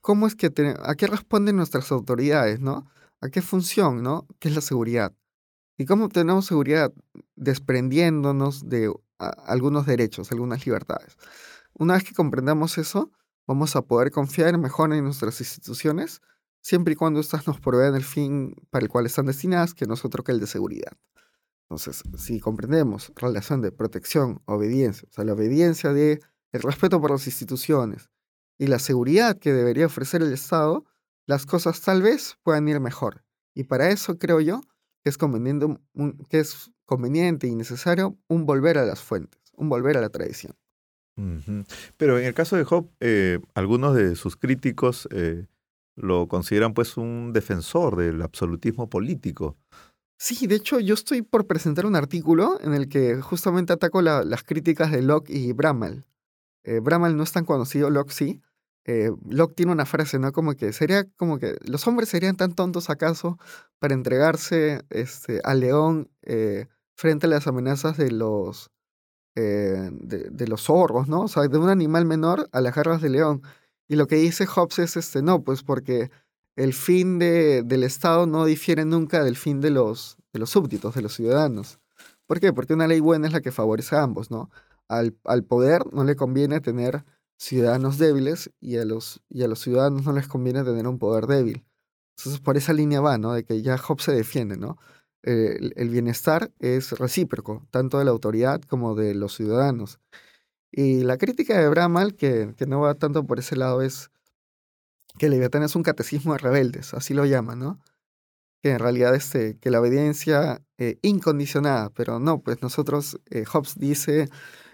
Cómo 0.00 0.26
es 0.26 0.34
que 0.34 0.52
a 0.82 0.94
qué 0.94 1.06
responden 1.06 1.56
nuestras 1.56 1.90
autoridades, 1.92 2.60
¿no? 2.60 2.90
¿A 3.20 3.28
qué 3.28 3.42
función, 3.42 4.02
¿no? 4.02 4.26
¿Qué 4.38 4.48
es 4.48 4.54
la 4.54 4.60
seguridad? 4.60 5.12
¿Y 5.76 5.84
cómo 5.84 6.06
obtenemos 6.06 6.46
seguridad? 6.46 6.92
Desprendiéndonos 7.36 8.68
de 8.68 8.92
algunos 9.18 9.86
derechos, 9.86 10.32
algunas 10.32 10.64
libertades. 10.66 11.16
Una 11.74 11.94
vez 11.94 12.04
que 12.04 12.14
comprendamos 12.14 12.78
eso, 12.78 13.10
vamos 13.46 13.76
a 13.76 13.82
poder 13.82 14.10
confiar 14.10 14.56
mejor 14.58 14.92
en 14.92 15.04
nuestras 15.04 15.40
instituciones 15.40 16.20
siempre 16.60 16.92
y 16.92 16.96
cuando 16.96 17.20
éstas 17.20 17.46
nos 17.46 17.60
provean 17.60 17.94
el 17.94 18.04
fin 18.04 18.54
para 18.70 18.84
el 18.84 18.90
cual 18.90 19.06
están 19.06 19.26
destinadas, 19.26 19.74
que 19.74 19.86
no 19.86 19.94
es 19.94 20.04
otro 20.04 20.24
que 20.24 20.32
el 20.32 20.40
de 20.40 20.46
seguridad. 20.46 20.92
Entonces, 21.62 22.02
si 22.16 22.40
comprendemos 22.40 23.12
relación 23.16 23.60
de 23.60 23.72
protección, 23.72 24.42
obediencia, 24.46 25.06
o 25.10 25.12
sea, 25.12 25.24
la 25.24 25.34
obediencia 25.34 25.92
de 25.92 26.20
el 26.52 26.62
respeto 26.62 27.00
por 27.00 27.10
las 27.10 27.26
instituciones 27.26 28.08
y 28.58 28.66
la 28.66 28.78
seguridad 28.78 29.38
que 29.38 29.52
debería 29.52 29.86
ofrecer 29.86 30.22
el 30.22 30.32
Estado, 30.32 30.84
las 31.26 31.46
cosas 31.46 31.80
tal 31.80 32.02
vez 32.02 32.36
puedan 32.42 32.68
ir 32.68 32.80
mejor. 32.80 33.24
Y 33.54 33.64
para 33.64 33.90
eso 33.90 34.18
creo 34.18 34.40
yo 34.40 34.60
que 35.02 35.10
es 35.10 35.18
conveniente, 35.18 35.66
que 36.28 36.40
es 36.40 36.70
conveniente 36.84 37.46
y 37.46 37.54
necesario 37.54 38.18
un 38.28 38.46
volver 38.46 38.78
a 38.78 38.84
las 38.84 39.00
fuentes, 39.00 39.40
un 39.54 39.68
volver 39.68 39.96
a 39.96 40.00
la 40.00 40.10
tradición. 40.10 40.54
Pero 41.96 42.18
en 42.18 42.26
el 42.26 42.34
caso 42.34 42.56
de 42.56 42.64
Job, 42.64 42.90
eh, 43.00 43.40
algunos 43.54 43.94
de 43.96 44.14
sus 44.14 44.36
críticos 44.36 45.08
eh, 45.10 45.46
lo 45.96 46.28
consideran 46.28 46.74
pues 46.74 46.96
un 46.96 47.32
defensor 47.32 47.96
del 47.96 48.22
absolutismo 48.22 48.88
político. 48.88 49.56
Sí, 50.16 50.46
de 50.46 50.56
hecho 50.56 50.80
yo 50.80 50.94
estoy 50.94 51.22
por 51.22 51.46
presentar 51.46 51.86
un 51.86 51.96
artículo 51.96 52.58
en 52.60 52.74
el 52.74 52.88
que 52.88 53.20
justamente 53.20 53.72
ataco 53.72 54.00
las 54.02 54.42
críticas 54.44 54.90
de 54.92 55.02
Locke 55.02 55.30
y 55.30 55.52
Bramall. 55.52 56.04
Eh, 56.64 56.80
Bramall 56.80 57.16
no 57.16 57.22
es 57.22 57.32
tan 57.32 57.44
conocido, 57.44 57.90
Locke 57.90 58.12
sí. 58.12 58.40
Eh, 58.90 59.10
Locke 59.28 59.54
tiene 59.54 59.72
una 59.72 59.84
frase, 59.84 60.18
¿no? 60.18 60.32
Como 60.32 60.54
que 60.54 60.72
sería 60.72 61.04
como 61.16 61.38
que 61.38 61.58
los 61.60 61.86
hombres 61.86 62.08
serían 62.08 62.36
tan 62.36 62.54
tontos 62.54 62.88
acaso 62.88 63.38
para 63.78 63.92
entregarse 63.92 64.80
este, 64.88 65.42
al 65.44 65.60
león 65.60 66.10
eh, 66.22 66.68
frente 66.96 67.26
a 67.26 67.28
las 67.28 67.46
amenazas 67.46 67.98
de 67.98 68.10
los, 68.10 68.70
de, 69.34 69.90
de, 70.30 70.48
los 70.48 70.62
zorros, 70.62 71.06
¿no? 71.06 71.20
O 71.24 71.28
sea, 71.28 71.46
de 71.46 71.58
un 71.58 71.68
animal 71.68 72.06
menor 72.06 72.48
a 72.50 72.62
las 72.62 72.74
garras 72.74 73.02
del 73.02 73.12
león. 73.12 73.42
Y 73.88 73.96
lo 73.96 74.06
que 74.06 74.16
dice 74.16 74.46
Hobbes 74.46 74.78
es, 74.78 74.96
este, 74.96 75.20
no, 75.20 75.44
pues 75.44 75.62
porque 75.62 76.10
el 76.56 76.72
fin 76.72 77.18
de, 77.18 77.62
del 77.62 77.84
Estado 77.84 78.26
no 78.26 78.46
difiere 78.46 78.86
nunca 78.86 79.22
del 79.22 79.36
fin 79.36 79.60
de 79.60 79.70
los, 79.70 80.16
de 80.32 80.40
los 80.40 80.48
súbditos, 80.48 80.94
de 80.94 81.02
los 81.02 81.12
ciudadanos. 81.12 81.78
¿Por 82.26 82.40
qué? 82.40 82.54
Porque 82.54 82.72
una 82.72 82.88
ley 82.88 83.00
buena 83.00 83.26
es 83.26 83.34
la 83.34 83.42
que 83.42 83.52
favorece 83.52 83.96
a 83.96 84.02
ambos, 84.02 84.30
¿no? 84.30 84.50
Al, 84.88 85.14
al 85.24 85.44
poder 85.44 85.92
no 85.92 86.04
le 86.04 86.16
conviene 86.16 86.60
tener 86.60 87.04
ciudadanos 87.38 87.98
débiles 87.98 88.50
y 88.60 88.76
a, 88.78 88.84
los, 88.84 89.22
y 89.28 89.42
a 89.42 89.48
los 89.48 89.60
ciudadanos 89.60 90.04
no 90.04 90.12
les 90.12 90.28
conviene 90.28 90.64
tener 90.64 90.86
un 90.86 90.98
poder 90.98 91.26
débil. 91.26 91.64
Entonces 92.16 92.40
por 92.40 92.56
esa 92.56 92.72
línea 92.72 93.00
va, 93.00 93.16
¿no? 93.16 93.32
De 93.32 93.44
que 93.44 93.62
ya 93.62 93.78
Hobbes 93.78 94.04
se 94.04 94.12
defiende, 94.12 94.56
¿no? 94.56 94.76
Eh, 95.22 95.72
el, 95.76 95.88
bienestar 95.90 96.52
es 96.58 96.92
recíproco, 96.92 97.66
tanto 97.70 97.98
de 97.98 98.04
la 98.04 98.10
autoridad 98.10 98.60
como 98.62 98.94
de 98.94 99.14
los 99.14 99.34
ciudadanos. 99.34 100.00
Y 100.70 101.02
la 101.02 101.16
crítica 101.16 101.58
de 101.58 101.68
Bramall, 101.68 102.14
que, 102.14 102.54
que 102.56 102.66
no 102.66 102.80
va 102.80 102.94
tanto 102.94 103.24
por 103.26 103.38
ese 103.38 103.56
lado, 103.56 103.82
es 103.82 104.10
que 105.18 105.28
Leviatán 105.28 105.62
es 105.62 105.76
un 105.76 105.82
catecismo 105.82 106.32
de 106.32 106.38
rebeldes, 106.38 106.94
así 106.94 107.14
lo 107.14 107.24
llaman, 107.26 107.58
¿no? 107.58 107.80
Que 108.62 108.72
en 108.72 108.78
realidad 108.78 109.14
este, 109.14 109.58
que 109.58 109.70
la 109.70 109.80
obediencia 109.80 110.62
eh, 110.78 110.98
incondicionada, 111.02 111.90
pero 111.90 112.18
no, 112.20 112.40
pues 112.40 112.62
nosotros, 112.62 113.20
eh, 113.30 113.44
Hobbes 113.44 113.78
dice 113.78 114.28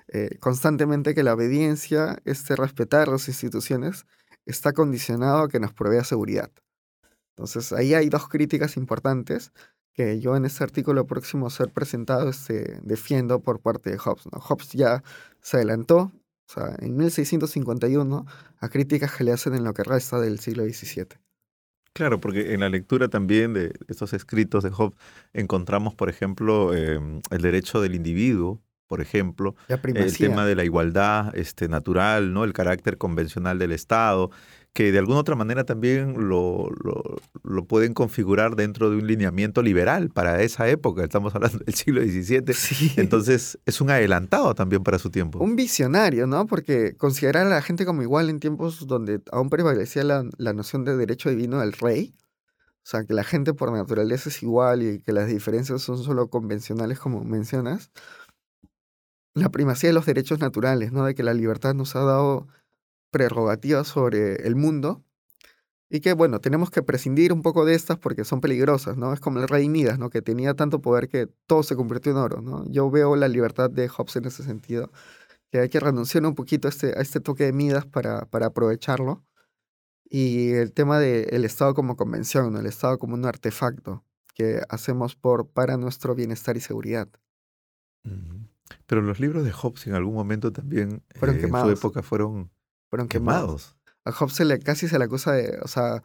eh, 0.09 0.37
constantemente 0.41 1.15
que 1.15 1.23
la 1.23 1.35
obediencia, 1.35 2.19
este 2.25 2.57
respetar 2.57 3.09
las 3.09 3.29
instituciones, 3.29 4.07
está 4.47 4.73
condicionado 4.73 5.45
a 5.45 5.49
que 5.49 5.61
nos 5.61 5.73
provea 5.73 6.05
seguridad. 6.05 6.51
Entonces 7.37 7.73
ahí 7.73 7.95
hay 7.95 8.09
dos 8.09 8.29
críticas 8.29 8.77
importantes 8.77 9.53
que 9.93 10.21
yo 10.21 10.37
en 10.37 10.45
este 10.45 10.65
artículo 10.65 11.07
próximo 11.07 11.47
a 11.47 11.51
ser 11.51 11.71
presentado 11.71 12.29
este, 12.29 12.81
defiendo 12.83 13.41
por 13.41 13.61
parte 13.61 13.91
de 13.91 13.99
Hobbes. 13.99 14.27
¿no? 14.33 14.41
Hobbes 14.41 14.73
ya 14.73 15.03
se 15.41 15.57
adelantó, 15.57 16.13
o 16.49 16.53
sea, 16.53 16.77
en 16.81 16.97
1651, 16.97 18.27
a 18.59 18.69
críticas 18.69 19.17
que 19.17 19.25
le 19.25 19.33
hacen 19.33 19.55
en 19.55 19.65
lo 19.65 19.73
que 19.73 19.85
resta 19.85 20.21
del 20.21 20.41
siglo 20.41 20.65
XVII. 20.65 21.07
Claro, 21.93 22.21
porque 22.21 22.55
en 22.55 22.61
la 22.61 22.69
lectura 22.69 23.09
también 23.09 23.55
de 23.55 23.73
estos 23.87 24.13
escritos 24.15 24.65
de 24.65 24.71
Hobbes 24.71 24.99
encontramos, 25.33 25.95
por 25.95 26.09
ejemplo, 26.09 26.75
em, 26.75 27.21
el 27.31 27.41
derecho 27.41 27.81
del 27.81 27.95
individuo, 27.95 28.61
por 28.87 29.01
ejemplo, 29.01 29.57
el 29.69 30.17
tema 30.17 30.45
de 30.47 30.55
la 30.55 30.65
igualdad 30.65 31.35
este, 31.37 31.69
natural, 31.69 32.33
¿no? 32.33 32.45
el 32.45 32.53
carácter 32.53 32.99
convencional 32.99 33.59
del 33.59 33.73
Estado, 33.73 34.31
que 34.75 34.91
de 34.91 34.99
alguna 34.99 35.21
otra 35.21 35.37
manera 35.37 35.65
también 35.65 36.29
lo, 36.29 36.69
lo, 37.45 37.65
pueden 37.65 37.95
configurar 37.95 38.57
dentro 38.57 38.91
de 38.91 38.97
un 38.97 39.07
lineamiento 39.07 39.63
liberal 39.63 40.11
para 40.11 40.43
esa 40.43 40.69
época, 40.69 41.05
estamos 41.05 41.35
hablando 41.35 41.59
del 41.65 41.75
siglo 41.75 42.03
XVII, 42.03 42.95
entonces 42.97 43.59
es 43.65 43.81
un 43.81 43.91
adelantado 43.91 44.55
también 44.55 44.83
para 44.83 44.99
su 44.99 45.11
tiempo. 45.11 45.39
Un 45.39 45.55
visionario, 45.55 46.27
¿no? 46.27 46.47
Porque 46.47 46.97
considerar 46.97 47.47
a 47.47 47.51
la 47.51 47.63
gente 47.63 47.87
como 47.87 48.03
igual 48.03 48.29
en 48.29 48.41
tiempos 48.41 48.87
donde 48.87 49.21
aún 49.31 49.49
prevalecía 49.49 50.03
la, 50.03 50.29
la 50.39 50.53
noción 50.53 50.85
de 50.85 50.97
derecho 50.97 51.31
divino 51.31 51.61
del 51.61 51.73
rey, 51.73 52.17
o 52.85 52.87
sea, 52.87 53.05
que 53.07 53.15
la 53.15 53.25
gente 53.25 53.55
por 53.55 53.73
naturaleza 53.73 54.29
es 54.29 54.43
igual 54.43 54.83
y 54.83 55.01
que 55.01 55.13
las 55.13 55.29
diferencias 55.29 55.81
son 55.81 55.97
solo 56.03 56.29
convencionales 56.29 56.99
como 56.99 57.25
mencionas, 57.25 57.91
la 59.35 59.51
primacía 59.51 59.91
de 59.91 59.95
los 59.95 60.07
derechos 60.07 60.39
naturales, 60.39 60.93
¿no? 60.93 61.05
De 61.05 61.15
que 61.15 61.23
la 61.23 61.35
libertad 61.35 61.75
nos 61.75 61.97
ha 61.97 62.01
dado 62.01 62.49
prerrogativas 63.11 63.89
sobre 63.89 64.47
el 64.47 64.57
mundo 64.57 65.05
y 65.91 66.01
que, 66.01 66.13
bueno, 66.13 66.41
tenemos 66.41 66.71
que 66.71 66.83
prescindir 66.83 67.33
un 67.33 67.43
poco 67.43 67.65
de 67.65 67.75
estas 67.75 67.99
porque 67.99 68.25
son 68.25 68.41
peligrosas, 68.41 68.97
¿no? 68.97 69.13
Es 69.13 69.21
como 69.21 69.41
el 69.41 69.49
rey 69.49 69.69
Midas, 69.69 69.99
¿no? 69.99 70.11
Que 70.11 70.23
tenía 70.23 70.55
tanto 70.55 70.81
poder 70.81 71.09
que 71.09 71.29
todo 71.47 71.63
se 71.63 71.77
convirtió 71.77 72.13
en 72.13 72.19
oro, 72.19 72.41
¿no? 72.41 72.65
Yo 72.71 72.91
veo 72.91 73.17
la 73.17 73.29
libertad 73.29 73.71
de 73.71 73.89
Hobbes 73.89 74.17
en 74.17 74.25
ese 74.27 74.43
sentido, 74.45 74.91
que 75.51 75.61
hay 75.61 75.69
que 75.69 75.81
renunciar 75.81 76.25
un 76.27 76.35
poquito 76.35 76.69
a 76.69 76.71
este, 76.71 77.01
este 77.01 77.21
toque 77.21 77.45
de 77.45 77.53
Midas 77.53 77.87
para, 77.87 78.27
para 78.27 78.47
aprovecharlo. 78.47 79.25
Y 80.09 80.53
el 80.53 80.73
tema 80.73 80.99
del 81.01 81.45
Estado 81.45 81.75
como 81.75 81.97
convención, 81.97 82.53
¿no? 82.53 82.61
El 82.61 82.67
Estado 82.67 82.99
como 82.99 83.15
un 83.15 83.25
artefacto 83.25 84.05
que 84.35 84.63
hacemos 84.69 85.17
por, 85.17 85.49
para 85.49 85.77
nuestro 85.77 86.15
bienestar 86.15 86.57
y 86.57 86.61
seguridad. 86.61 87.09
Pero 88.87 89.03
los 89.03 89.21
libros 89.21 89.45
de 89.45 89.53
Hobbes 89.53 89.87
en 89.87 89.95
algún 89.95 90.15
momento 90.15 90.53
también, 90.53 91.03
fueron 91.17 91.37
eh, 91.37 91.43
en 91.43 91.51
su 91.51 91.71
época, 91.71 92.03
fueron 92.03 92.51
fueron 92.91 93.09
quemados. 93.09 93.77
A 94.05 94.13
Hobbes 94.13 94.41
le, 94.41 94.59
casi 94.59 94.89
se 94.89 94.99
le 94.99 95.05
acusa 95.05 95.33
de, 95.33 95.59
o 95.63 95.69
sea, 95.69 96.03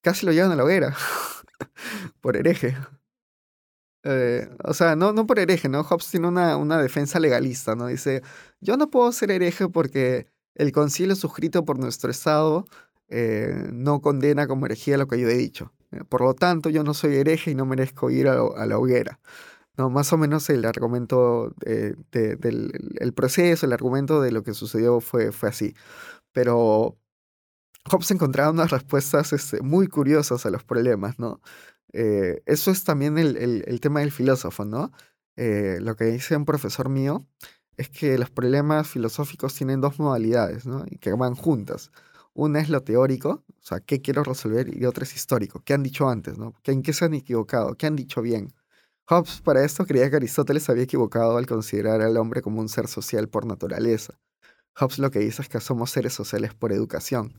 casi 0.00 0.24
lo 0.24 0.32
llevan 0.32 0.52
a 0.52 0.56
la 0.56 0.64
hoguera 0.64 0.96
por 2.20 2.36
hereje. 2.36 2.76
Eh, 4.04 4.48
o 4.64 4.72
sea, 4.72 4.96
no, 4.96 5.12
no 5.12 5.26
por 5.26 5.38
hereje, 5.38 5.68
¿no? 5.68 5.82
Hobbes 5.82 6.10
tiene 6.10 6.28
una, 6.28 6.56
una 6.56 6.80
defensa 6.80 7.20
legalista, 7.20 7.74
¿no? 7.74 7.88
Dice, 7.88 8.22
yo 8.60 8.76
no 8.76 8.88
puedo 8.90 9.12
ser 9.12 9.30
hereje 9.30 9.68
porque 9.68 10.28
el 10.54 10.72
concilio 10.72 11.14
suscrito 11.16 11.64
por 11.64 11.78
nuestro 11.78 12.10
Estado 12.10 12.66
eh, 13.08 13.68
no 13.72 14.00
condena 14.00 14.46
como 14.46 14.66
herejía 14.66 14.96
lo 14.96 15.08
que 15.08 15.18
yo 15.20 15.28
he 15.28 15.36
dicho. 15.36 15.72
Por 16.08 16.22
lo 16.22 16.34
tanto, 16.34 16.70
yo 16.70 16.84
no 16.84 16.94
soy 16.94 17.16
hereje 17.16 17.50
y 17.50 17.54
no 17.54 17.66
merezco 17.66 18.10
ir 18.10 18.28
a, 18.28 18.66
la 18.66 18.78
hoguera. 18.78 19.18
No, 19.80 19.88
más 19.88 20.12
o 20.12 20.18
menos 20.18 20.50
el 20.50 20.66
argumento 20.66 21.54
del 21.64 22.72
el 23.00 23.14
proceso, 23.14 23.64
el 23.64 23.72
argumento 23.72 24.20
de 24.20 24.30
lo 24.30 24.42
que 24.42 24.52
sucedió 24.52 25.00
fue, 25.00 25.32
fue 25.32 25.48
así 25.48 25.74
pero 26.32 26.98
Hobbes 27.90 28.10
encontraba 28.10 28.50
unas 28.50 28.70
respuestas 28.70 29.32
este, 29.32 29.62
muy 29.62 29.86
curiosas 29.88 30.46
a 30.46 30.50
los 30.50 30.64
problemas, 30.64 31.18
¿no? 31.18 31.40
Eh, 31.92 32.42
eso 32.46 32.70
es 32.70 32.84
también 32.84 33.18
el, 33.18 33.36
el, 33.36 33.80
tema 33.80 34.00
del 34.00 34.12
filósofo, 34.12 34.64
¿no? 34.64 34.92
Eh, 35.36 35.78
lo 35.80 35.96
que 35.96 36.04
dice 36.04 36.36
un 36.36 36.44
profesor 36.44 36.88
mío 36.88 37.26
es 37.76 37.88
que 37.88 38.18
los 38.18 38.30
problemas 38.30 38.88
filosóficos 38.88 39.54
tienen 39.54 39.80
dos 39.80 39.98
modalidades, 39.98 40.66
¿no? 40.66 40.84
Y 40.88 40.98
que 40.98 41.12
van 41.14 41.34
juntas. 41.34 41.90
Una 42.34 42.60
es 42.60 42.68
lo 42.68 42.82
teórico, 42.82 43.44
o 43.48 43.62
sea, 43.62 43.80
qué 43.80 44.02
quiero 44.02 44.24
resolver, 44.24 44.76
y 44.76 44.84
otra 44.84 45.04
es 45.04 45.16
histórico, 45.16 45.62
qué 45.64 45.74
han 45.74 45.82
dicho 45.82 46.08
antes, 46.08 46.38
¿no? 46.38 46.54
¿En 46.64 46.82
qué 46.82 46.92
se 46.92 47.06
han 47.06 47.14
equivocado? 47.14 47.76
¿Qué 47.76 47.86
han 47.86 47.96
dicho 47.96 48.22
bien? 48.22 48.52
Hobbes 49.10 49.40
para 49.40 49.64
esto 49.64 49.84
creía 49.86 50.08
que 50.08 50.14
Aristóteles 50.14 50.70
había 50.70 50.84
equivocado 50.84 51.36
al 51.36 51.44
considerar 51.44 52.00
al 52.00 52.16
hombre 52.16 52.42
como 52.42 52.60
un 52.60 52.68
ser 52.68 52.86
social 52.86 53.28
por 53.28 53.44
naturaleza. 53.44 54.14
Hobbes 54.76 55.00
lo 55.00 55.10
que 55.10 55.18
dice 55.18 55.42
es 55.42 55.48
que 55.48 55.58
somos 55.58 55.90
seres 55.90 56.12
sociales 56.12 56.54
por 56.54 56.70
educación, 56.72 57.34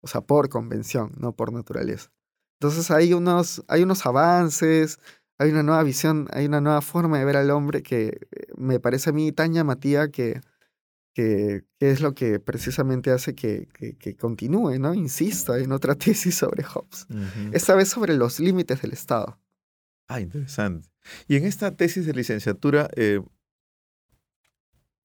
o 0.00 0.06
sea, 0.06 0.20
por 0.20 0.48
convención, 0.48 1.10
no 1.18 1.34
por 1.34 1.52
naturaleza. 1.52 2.12
Entonces 2.60 2.92
hay 2.92 3.14
unos, 3.14 3.64
hay 3.66 3.82
unos 3.82 4.06
avances, 4.06 5.00
hay 5.38 5.50
una 5.50 5.64
nueva 5.64 5.82
visión, 5.82 6.28
hay 6.30 6.46
una 6.46 6.60
nueva 6.60 6.80
forma 6.82 7.18
de 7.18 7.24
ver 7.24 7.36
al 7.36 7.50
hombre 7.50 7.82
que 7.82 8.20
eh, 8.30 8.46
me 8.56 8.78
parece 8.78 9.10
a 9.10 9.12
mí 9.12 9.32
tan 9.32 9.52
llamativa 9.52 10.06
que, 10.06 10.40
que, 11.14 11.64
es 11.80 12.00
lo 12.00 12.14
que 12.14 12.38
precisamente 12.38 13.10
hace 13.10 13.34
que, 13.34 13.66
que, 13.98 14.16
continúe, 14.16 14.78
¿no? 14.78 14.94
Insista 14.94 15.58
en 15.58 15.72
otra 15.72 15.94
tesis 15.96 16.36
sobre 16.36 16.62
Hobbes. 16.62 17.08
Esta 17.50 17.74
vez 17.74 17.88
sobre 17.88 18.14
los 18.14 18.38
límites 18.38 18.82
del 18.82 18.92
Estado. 18.92 19.40
Ah, 20.06 20.20
interesante. 20.20 20.91
Y 21.28 21.36
en 21.36 21.44
esta 21.44 21.76
tesis 21.76 22.06
de 22.06 22.12
licenciatura, 22.12 22.88
eh, 22.96 23.20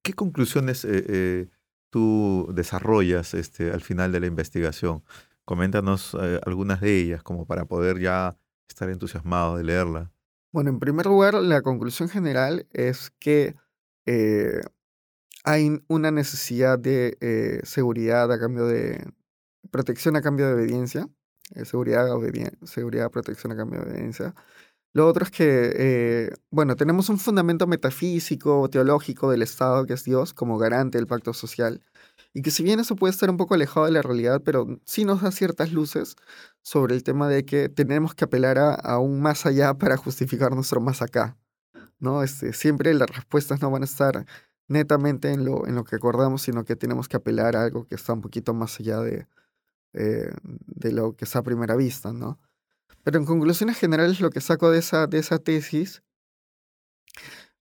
¿qué 0.04 0.14
conclusiones 0.14 0.86
eh, 0.86 1.04
eh, 1.08 1.50
tú 1.90 2.52
desarrollas 2.54 3.34
este, 3.34 3.72
al 3.72 3.82
final 3.82 4.12
de 4.12 4.20
la 4.20 4.28
investigación? 4.28 5.04
Coméntanos 5.46 6.14
algunas 6.46 6.82
de 6.82 7.00
ellas 7.00 7.24
como 7.24 7.46
para 7.46 7.66
poder 7.66 8.00
ya 8.00 8.36
estar 8.68 8.90
entusiasmado 8.90 9.56
de 9.56 9.64
leerla. 9.64 10.12
Bueno, 10.52 10.72
en 10.72 10.80
primer 10.80 11.06
lugar, 11.06 11.36
la 11.36 11.62
conclusión 11.62 12.10
general 12.10 12.68
es 12.72 13.12
que 13.18 13.56
hay 15.46 15.82
una 15.88 16.12
necesidad 16.12 16.78
de 16.78 17.62
seguridad 17.64 18.30
a 18.30 18.40
cambio 18.40 18.66
de 18.66 19.06
protección 19.72 20.18
a 20.18 20.22
cambio 20.22 20.48
de 20.48 20.56
obediencia. 20.56 21.08
seguridad, 21.64 22.08
seguridad, 22.66 23.10
protección 23.10 23.54
a 23.54 23.56
cambio 23.56 23.80
de 23.80 23.92
obediencia. 23.92 24.36
Lo 24.94 25.08
otro 25.08 25.26
es 25.26 25.32
que, 25.32 25.72
eh, 25.76 26.32
bueno, 26.50 26.76
tenemos 26.76 27.10
un 27.10 27.20
fundamento 27.20 27.68
metafísico, 27.68 28.70
teológico 28.70 29.30
del 29.30 29.42
Estado, 29.44 29.86
que 29.86 29.94
es 29.94 30.04
Dios, 30.04 30.34
como 30.34 30.58
garante 30.58 30.98
del 30.98 31.08
pacto 31.08 31.34
social, 31.34 31.82
y 32.34 32.42
que 32.42 32.52
si 32.52 32.64
bien 32.64 32.80
eso 32.80 32.96
puede 32.96 33.12
estar 33.12 33.30
un 33.30 33.38
poco 33.38 33.54
alejado 33.56 33.86
de 33.86 33.92
la 33.92 34.02
realidad, 34.02 34.42
pero 34.44 34.80
sí 34.86 35.06
nos 35.06 35.22
da 35.22 35.32
ciertas 35.32 35.72
luces 35.72 36.16
sobre 36.62 36.96
el 36.96 37.04
tema 37.04 37.28
de 37.28 37.46
que 37.46 37.70
tenemos 37.70 38.16
que 38.16 38.26
apelar 38.26 38.58
a, 38.58 39.00
un 39.00 39.22
más 39.22 39.46
allá 39.46 39.74
para 39.76 39.98
justificar 39.98 40.54
nuestro 40.54 40.82
más 40.82 41.02
acá. 41.02 41.38
¿no? 42.00 42.24
Este, 42.24 42.54
siempre 42.54 42.94
las 42.94 43.10
respuestas 43.10 43.62
no 43.62 43.72
van 43.72 43.84
a 43.84 43.86
estar 43.86 44.26
netamente 44.68 45.32
en 45.32 45.46
lo, 45.46 45.68
en 45.68 45.76
lo 45.76 45.84
que 45.84 45.96
acordamos, 45.96 46.42
sino 46.42 46.66
que 46.66 46.76
tenemos 46.76 47.08
que 47.08 47.18
apelar 47.18 47.56
a 47.56 47.64
algo 47.64 47.88
que 47.88 47.96
está 47.96 48.14
un 48.14 48.22
poquito 48.22 48.54
más 48.54 48.80
allá 48.80 49.00
de, 49.02 49.28
eh, 49.94 50.32
de 50.44 50.92
lo 50.92 51.16
que 51.16 51.26
está 51.26 51.40
a 51.40 51.44
primera 51.44 51.76
vista, 51.76 52.14
¿no? 52.14 52.40
Pero 53.08 53.20
en 53.20 53.26
conclusiones 53.26 53.78
generales 53.78 54.20
lo 54.20 54.32
que 54.32 54.42
saco 54.42 54.70
de 54.70 54.80
esa, 54.80 55.08
de 55.08 55.20
esa 55.20 55.40
tesis, 55.40 56.04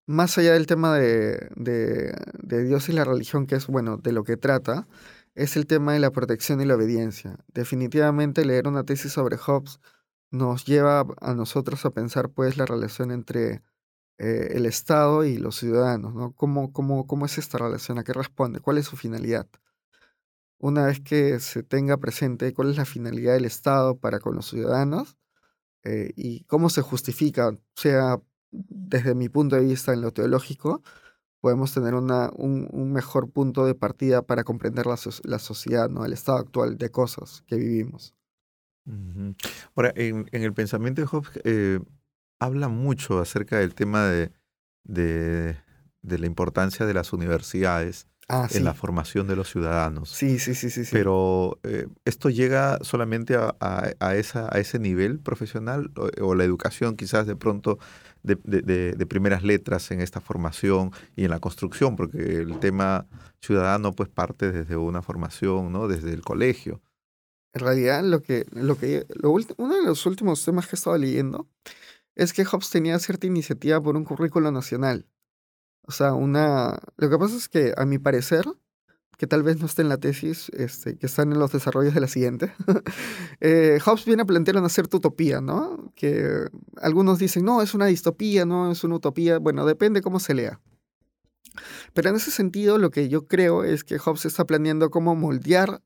más 0.04 0.36
allá 0.38 0.54
del 0.54 0.66
tema 0.66 0.96
de, 0.96 1.48
de, 1.54 2.64
Dios 2.64 2.88
y 2.88 2.92
la 2.92 3.04
religión, 3.04 3.46
que 3.46 3.54
es, 3.54 3.68
bueno, 3.68 3.96
de 3.96 4.10
lo 4.10 4.24
que 4.24 4.36
trata, 4.36 4.88
es 5.36 5.56
el 5.56 5.68
tema 5.68 5.92
de 5.92 6.00
la 6.00 6.10
protección 6.10 6.60
y 6.60 6.64
la 6.64 6.74
obediencia. 6.74 7.38
Definitivamente 7.54 8.44
leer 8.44 8.66
una 8.66 8.82
tesis 8.82 9.12
sobre 9.12 9.36
Hobbes 9.36 9.78
nos 10.32 10.64
lleva 10.64 11.06
a 11.20 11.34
nosotros 11.34 11.86
a 11.86 11.90
pensar 11.90 12.28
pues 12.30 12.56
la 12.56 12.66
relación 12.66 13.12
entre 13.12 13.62
eh, 14.18 14.48
el 14.54 14.66
Estado 14.66 15.24
y 15.24 15.38
los 15.38 15.54
ciudadanos, 15.54 16.12
¿no? 16.12 16.32
¿Cómo, 16.32 16.72
cómo, 16.72 17.06
¿Cómo 17.06 17.24
es 17.24 17.38
esta 17.38 17.58
relación? 17.58 18.00
¿A 18.00 18.02
qué 18.02 18.12
responde? 18.12 18.58
¿Cuál 18.58 18.78
es 18.78 18.86
su 18.86 18.96
finalidad? 18.96 19.46
Una 20.58 20.86
vez 20.86 20.98
que 20.98 21.38
se 21.38 21.62
tenga 21.62 21.98
presente 21.98 22.52
cuál 22.52 22.70
es 22.70 22.76
la 22.78 22.84
finalidad 22.84 23.34
del 23.34 23.44
Estado 23.44 23.96
para 23.96 24.18
con 24.18 24.34
los 24.34 24.50
ciudadanos 24.50 25.16
eh, 25.86 26.12
y 26.16 26.40
cómo 26.44 26.68
se 26.68 26.82
justifica, 26.82 27.56
sea 27.76 28.20
desde 28.50 29.14
mi 29.14 29.28
punto 29.28 29.54
de 29.54 29.62
vista 29.62 29.92
en 29.92 30.00
lo 30.00 30.12
teológico, 30.12 30.82
podemos 31.40 31.72
tener 31.72 31.94
una, 31.94 32.30
un, 32.34 32.92
mejor 32.92 33.30
punto 33.30 33.64
de 33.66 33.76
partida 33.76 34.22
para 34.22 34.42
comprender 34.42 34.86
la, 34.86 34.98
la, 35.22 35.38
sociedad, 35.38 35.88
¿no? 35.88 36.04
el 36.04 36.12
estado 36.12 36.38
actual 36.38 36.76
de 36.76 36.90
cosas 36.90 37.44
que 37.46 37.54
vivimos. 37.54 38.14
Ahora, 39.76 39.92
en, 39.94 40.26
el 40.32 40.52
pensamiento 40.54 41.00
de 41.02 41.06
Hobbes, 41.06 41.30
eh, 41.44 41.80
habla 42.40 42.68
mucho 42.68 43.20
acerca 43.20 43.58
del 43.58 43.74
tema 43.74 44.06
de, 44.06 44.32
de, 44.82 45.56
la 46.02 46.26
importancia 46.26 46.84
de 46.84 46.94
las 46.94 47.12
universidades 47.12 48.08
ah, 48.28 48.48
en 48.52 48.64
la 48.64 48.74
formación 48.74 49.26
de 49.26 49.36
los 49.36 49.50
ciudadanos. 49.50 50.10
Sí, 50.10 50.38
sí, 50.38 50.54
sí, 50.54 50.70
sí. 50.70 50.82
Pero 50.90 51.58
eh, 51.62 51.86
esto 52.04 52.30
llega 52.30 52.78
solamente 52.82 53.36
a, 53.36 53.54
a, 53.60 54.16
esa, 54.16 54.48
a 54.54 54.58
ese 54.58 54.78
nivel 54.78 55.18
profesional 55.20 55.92
o, 56.20 56.34
la 56.34 56.44
educación 56.44 56.96
quizás 56.96 57.26
de 57.26 57.36
pronto 57.36 57.78
de, 58.22 58.36
de, 58.96 59.06
primeras 59.06 59.44
letras 59.44 59.90
en 59.92 60.00
esta 60.00 60.20
formación 60.20 60.90
y 61.14 61.24
en 61.24 61.30
la 61.30 61.38
construcción, 61.38 61.94
porque 61.94 62.18
el 62.18 62.58
tema 62.58 63.06
ciudadano 63.40 63.92
pues 63.92 64.08
parte 64.08 64.50
desde 64.50 64.76
una 64.76 65.02
formación, 65.02 65.72
¿no? 65.72 65.86
Desde 65.86 66.12
el 66.12 66.22
colegio. 66.22 66.82
En 67.54 67.60
realidad, 67.60 68.02
lo 68.02 68.20
que, 68.22 68.44
lo 68.50 68.76
que, 68.76 69.06
lo 69.08 69.30
uno 69.30 69.76
de 69.76 69.82
los 69.82 70.04
últimos 70.04 70.44
temas 70.44 70.66
que 70.66 70.74
he 70.74 70.78
estado 70.78 70.98
leyendo 70.98 71.48
es 72.16 72.32
que 72.32 72.44
Hobbes 72.44 72.70
tenía 72.70 72.98
cierta 72.98 73.26
iniciativa 73.26 73.80
por 73.80 73.96
un 73.96 74.04
currículo 74.04 74.50
nacional. 74.50 75.06
O 75.86 75.92
sea, 75.92 76.14
una... 76.14 76.78
Lo 76.96 77.10
que 77.10 77.18
pasa 77.18 77.36
es 77.36 77.48
que, 77.48 77.72
a 77.76 77.84
mi 77.84 77.98
parecer, 77.98 78.44
que 79.16 79.26
tal 79.26 79.42
vez 79.42 79.58
no 79.60 79.66
esté 79.66 79.82
en 79.82 79.88
la 79.88 79.98
tesis, 79.98 80.50
este, 80.50 80.98
que 80.98 81.06
están 81.06 81.32
en 81.32 81.38
los 81.38 81.52
desarrollos 81.52 81.94
de 81.94 82.00
la 82.00 82.08
siguiente, 82.08 82.52
eh, 83.40 83.78
Hobbes 83.84 84.04
viene 84.04 84.22
a 84.22 84.26
plantear 84.26 84.58
una 84.58 84.68
cierta 84.68 84.96
utopía, 84.96 85.40
¿no? 85.40 85.92
Que 85.94 86.48
algunos 86.80 87.18
dicen, 87.18 87.44
no, 87.44 87.62
es 87.62 87.74
una 87.74 87.86
distopía, 87.86 88.44
no, 88.44 88.70
es 88.70 88.84
una 88.84 88.96
utopía. 88.96 89.38
Bueno, 89.38 89.64
depende 89.64 90.02
cómo 90.02 90.20
se 90.20 90.34
lea. 90.34 90.60
Pero 91.94 92.10
en 92.10 92.16
ese 92.16 92.30
sentido, 92.30 92.78
lo 92.78 92.90
que 92.90 93.08
yo 93.08 93.26
creo 93.26 93.64
es 93.64 93.84
que 93.84 93.98
Hobbes 93.98 94.26
está 94.26 94.44
planeando 94.44 94.90
cómo 94.90 95.14
moldear, 95.14 95.82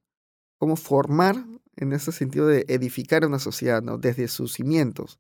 cómo 0.59 0.77
formar, 0.77 1.45
en 1.77 1.93
ese 1.93 2.13
sentido 2.13 2.47
de 2.47 2.65
edificar 2.69 3.25
una 3.25 3.39
sociedad, 3.39 3.83
¿no? 3.83 3.97
Desde 3.97 4.29
sus 4.29 4.53
cimientos. 4.55 5.19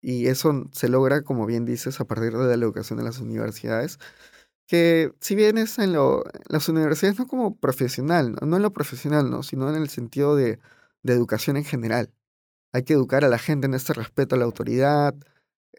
Y 0.00 0.28
eso 0.28 0.68
se 0.72 0.88
logra, 0.88 1.22
como 1.22 1.46
bien 1.46 1.64
dices, 1.64 2.00
a 2.00 2.06
partir 2.06 2.32
de 2.36 2.56
la 2.56 2.64
educación 2.64 2.98
en 3.00 3.06
las 3.06 3.18
universidades, 3.20 3.98
que 4.66 5.12
si 5.20 5.34
bien 5.34 5.58
es 5.58 5.78
en 5.78 5.94
lo, 5.94 6.24
las 6.48 6.68
universidades 6.68 7.18
no 7.18 7.26
como 7.26 7.56
profesional, 7.58 8.36
no, 8.42 8.56
en 8.56 8.62
lo 8.62 8.72
profesional, 8.72 9.30
no, 9.30 9.42
sino 9.42 9.68
en 9.70 9.76
el 9.76 9.88
sentido 9.88 10.36
de, 10.36 10.60
de, 11.02 11.12
educación 11.14 11.56
en 11.56 11.64
general. 11.64 12.12
Hay 12.72 12.84
que 12.84 12.94
educar 12.94 13.24
a 13.24 13.28
la 13.28 13.38
gente 13.38 13.66
en 13.66 13.74
este 13.74 13.94
respeto 13.94 14.36
a 14.36 14.38
la 14.38 14.44
autoridad, 14.44 15.14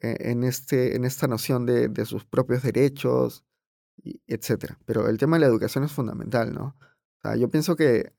e, 0.02 0.32
en, 0.32 0.44
este, 0.44 0.96
en 0.96 1.06
esta 1.06 1.28
noción 1.28 1.66
de, 1.66 1.88
de 1.90 2.06
sus 2.06 2.26
propios 2.26 2.64
derechos, 2.64 3.44
etc. 4.28 4.76
Pero 4.86 5.08
el 5.08 5.18
tema 5.18 5.38
de 5.38 5.42
la 5.42 5.48
educación 5.48 5.84
es 5.84 5.92
fundamental, 5.92 6.54
¿no? 6.54 6.76
O 7.20 7.22
sea, 7.22 7.36
yo 7.36 7.50
pienso 7.50 7.76
que 7.76 8.14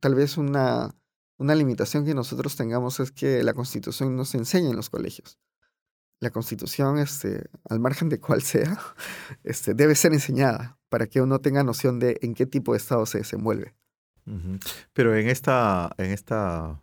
tal 0.00 0.14
vez 0.14 0.36
una, 0.36 0.94
una 1.42 1.56
limitación 1.56 2.04
que 2.04 2.14
nosotros 2.14 2.54
tengamos 2.54 3.00
es 3.00 3.10
que 3.10 3.42
la 3.42 3.52
constitución 3.52 4.16
no 4.16 4.24
se 4.24 4.38
enseña 4.38 4.70
en 4.70 4.76
los 4.76 4.88
colegios. 4.88 5.38
La 6.20 6.30
constitución, 6.30 6.98
este, 6.98 7.50
al 7.68 7.80
margen 7.80 8.08
de 8.08 8.20
cuál 8.20 8.42
sea, 8.42 8.78
este, 9.44 9.74
debe 9.74 9.96
ser 9.96 10.12
enseñada 10.12 10.78
para 10.88 11.08
que 11.08 11.20
uno 11.20 11.40
tenga 11.40 11.64
noción 11.64 11.98
de 11.98 12.16
en 12.22 12.34
qué 12.34 12.46
tipo 12.46 12.72
de 12.72 12.78
Estado 12.78 13.04
se 13.06 13.18
desenvuelve. 13.18 13.74
Pero 14.92 15.16
en 15.16 15.28
esta, 15.28 15.90
en 15.98 16.12
esta 16.12 16.80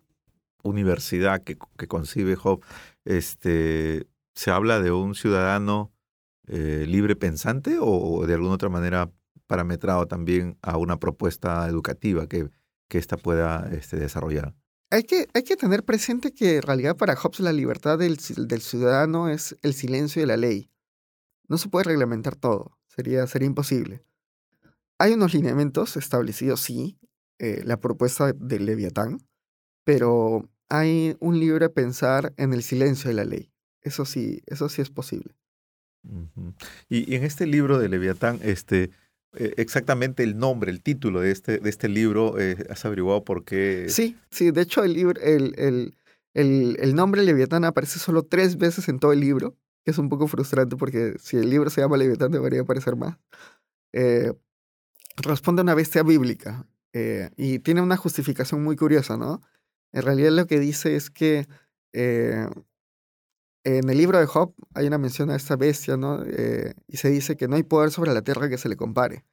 universidad 0.62 1.42
que, 1.42 1.58
que 1.78 1.88
concibe 1.88 2.36
Job, 2.36 2.62
este, 3.06 4.08
¿se 4.36 4.52
habla 4.52 4.82
de 4.82 4.92
un 4.92 5.16
ciudadano 5.16 5.94
eh, 6.48 6.84
libre 6.86 7.16
pensante 7.16 7.78
o 7.80 8.28
de 8.28 8.34
alguna 8.34 8.56
otra 8.56 8.68
manera 8.68 9.10
parametrado 9.48 10.06
también 10.06 10.58
a 10.62 10.78
una 10.78 11.00
propuesta 11.00 11.66
educativa 11.70 12.28
que 12.28 12.50
que 12.90 12.98
ésta 12.98 13.16
pueda 13.16 13.70
este, 13.72 13.98
desarrollar. 13.98 14.54
Hay 14.92 15.04
que, 15.04 15.28
hay 15.34 15.44
que 15.44 15.56
tener 15.56 15.86
presente 15.86 16.34
que 16.34 16.58
en 16.58 16.64
realidad 16.64 16.98
para 16.98 17.16
Hobbes 17.16 17.40
la 17.42 17.54
libertad 17.54 18.00
del, 18.00 18.18
del, 18.18 18.62
ciudadano 18.62 19.30
es 19.30 19.56
el 19.62 19.74
silencio 19.76 20.22
de 20.22 20.26
la 20.26 20.36
ley. 20.36 20.72
No 21.48 21.58
se 21.58 21.70
puede 21.70 21.86
reglamentar 21.86 22.36
todo, 22.36 22.78
sería, 22.88 23.26
sería 23.28 23.46
imposible. 23.46 24.04
Hay 24.98 25.14
unos 25.14 25.34
lineamientos 25.34 25.96
establecidos, 25.96 26.60
sí, 26.60 27.00
eh, 27.38 27.62
la 27.64 27.80
propuesta 27.80 28.34
del 28.34 28.66
Leviatán, 28.66 29.20
pero 29.86 30.50
hay 30.68 31.16
un 31.20 31.40
libre 31.40 31.70
pensar 31.70 32.34
en 32.38 32.54
el 32.54 32.64
silencio 32.64 33.10
de 33.10 33.14
la 33.14 33.26
ley. 33.26 33.54
Eso 33.82 34.06
sí, 34.06 34.42
eso 34.48 34.70
sí 34.70 34.82
es 34.82 34.90
posible. 34.90 35.36
y, 36.90 37.12
y, 37.12 37.16
en 37.16 37.24
este 37.24 37.46
libro 37.46 37.78
de 37.78 37.90
Leviatán, 37.90 38.40
este, 38.42 38.90
eh, 39.36 39.54
exactamente 39.58 40.24
el 40.24 40.38
nombre, 40.38 40.72
el 40.72 40.82
título 40.82 41.22
de 41.22 41.32
este, 41.32 41.60
de 41.60 41.70
este 41.70 41.88
libro, 41.88 42.40
eh, 42.40 42.66
¿has 42.70 42.84
averiguado 42.86 43.24
por 43.24 43.46
qué? 43.46 43.86
Sí, 43.90 44.18
sí, 44.32 44.52
de 44.52 44.62
hecho 44.62 44.84
el, 44.84 44.94
libro, 44.94 45.22
el, 45.22 45.54
el, 45.58 45.96
el, 46.34 46.78
el 46.80 46.96
nombre 46.96 47.24
Leviatán 47.24 47.64
aparece 47.64 48.00
solo 48.00 48.24
tres 48.24 48.58
veces 48.58 48.90
en 48.90 49.00
todo 49.00 49.14
el 49.14 49.20
libro, 49.20 49.56
que 49.86 49.92
es 49.92 49.98
un 49.98 50.10
poco 50.10 50.28
frustrante 50.28 50.76
porque 50.78 51.16
si 51.20 51.38
el 51.38 51.50
libro 51.50 51.70
se 51.70 51.82
llama 51.82 51.98
Leviatán 51.98 52.32
debería 52.32 52.62
aparecer 52.62 52.96
más. 52.96 53.18
Eh, 53.94 54.34
responde 55.18 55.62
a 55.62 55.64
una 55.64 55.76
bestia 55.76 56.04
bíblica 56.04 56.66
y 57.38 57.60
tiene 57.60 57.82
una 57.82 57.98
justificación 57.98 58.64
muy 58.64 58.76
curiosa, 58.76 59.16
¿no? 59.16 59.42
En 59.92 60.02
realidad 60.02 60.32
lo 60.32 60.48
que 60.48 60.60
dice 60.60 60.96
es 60.96 61.12
que 61.12 61.48
en 63.64 63.90
el 63.90 63.98
libro 63.98 64.20
de 64.20 64.26
Job 64.26 64.54
hay 64.74 64.88
una 64.88 64.98
mención 64.98 65.30
a 65.30 65.36
esta 65.36 65.56
bestia, 65.56 65.98
¿no? 65.98 66.24
Eh, 66.26 66.74
y 66.88 66.98
se 66.98 67.10
dice 67.10 67.36
que 67.36 67.48
no 67.48 67.56
hay 67.56 67.64
poder 67.64 67.92
sobre 67.92 68.14
la 68.14 68.22
tierra 68.22 68.50
que 68.50 68.58
se 68.58 68.70
le 68.70 68.78
compare. 68.78 69.26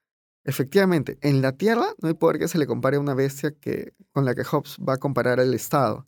Efectivamente, 0.44 1.18
en 1.22 1.42
la 1.42 1.52
tierra 1.52 1.86
no 2.00 2.08
hay 2.08 2.14
poder 2.14 2.38
que 2.38 2.48
se 2.48 2.58
le 2.58 2.66
compare 2.66 2.96
a 2.96 3.00
una 3.00 3.14
bestia 3.14 3.52
que, 3.52 3.94
con 4.12 4.24
la 4.24 4.34
que 4.34 4.44
Hobbes 4.44 4.76
va 4.78 4.94
a 4.94 4.98
comparar 4.98 5.40
el 5.40 5.54
Estado. 5.54 6.06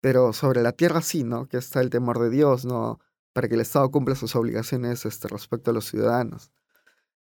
Pero 0.00 0.32
sobre 0.32 0.62
la 0.62 0.72
tierra 0.72 1.02
sí, 1.02 1.24
¿no? 1.24 1.48
Que 1.48 1.56
está 1.58 1.80
el 1.80 1.90
temor 1.90 2.18
de 2.20 2.30
Dios, 2.30 2.64
¿no? 2.64 3.00
Para 3.32 3.48
que 3.48 3.54
el 3.54 3.60
Estado 3.60 3.90
cumpla 3.90 4.14
sus 4.14 4.36
obligaciones 4.36 5.06
este, 5.06 5.28
respecto 5.28 5.70
a 5.70 5.74
los 5.74 5.86
ciudadanos. 5.86 6.52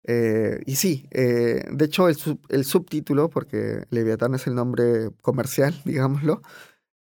Eh, 0.05 0.62
y 0.64 0.77
sí, 0.77 1.09
eh, 1.11 1.64
de 1.71 1.85
hecho 1.85 2.09
el, 2.09 2.17
el 2.49 2.64
subtítulo, 2.64 3.29
porque 3.31 3.85
Leviatán 3.91 4.35
es 4.35 4.47
el 4.47 4.55
nombre 4.55 5.11
comercial, 5.23 5.81
digámoslo, 5.85 6.43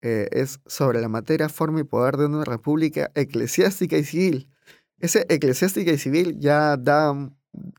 eh, 0.09 0.29
es 0.31 0.61
sobre 0.67 1.01
la 1.01 1.09
materia, 1.09 1.49
forma 1.49 1.81
y 1.81 1.85
poder 1.85 2.17
de 2.17 2.27
una 2.27 2.45
república 2.45 3.11
eclesiástica 3.17 3.99
y 3.99 4.05
civil. 4.05 4.49
Ese 5.01 5.27
eclesiástica 5.29 5.91
y 5.91 5.99
civil 5.99 6.39
ya 6.39 6.77
da, 6.77 7.13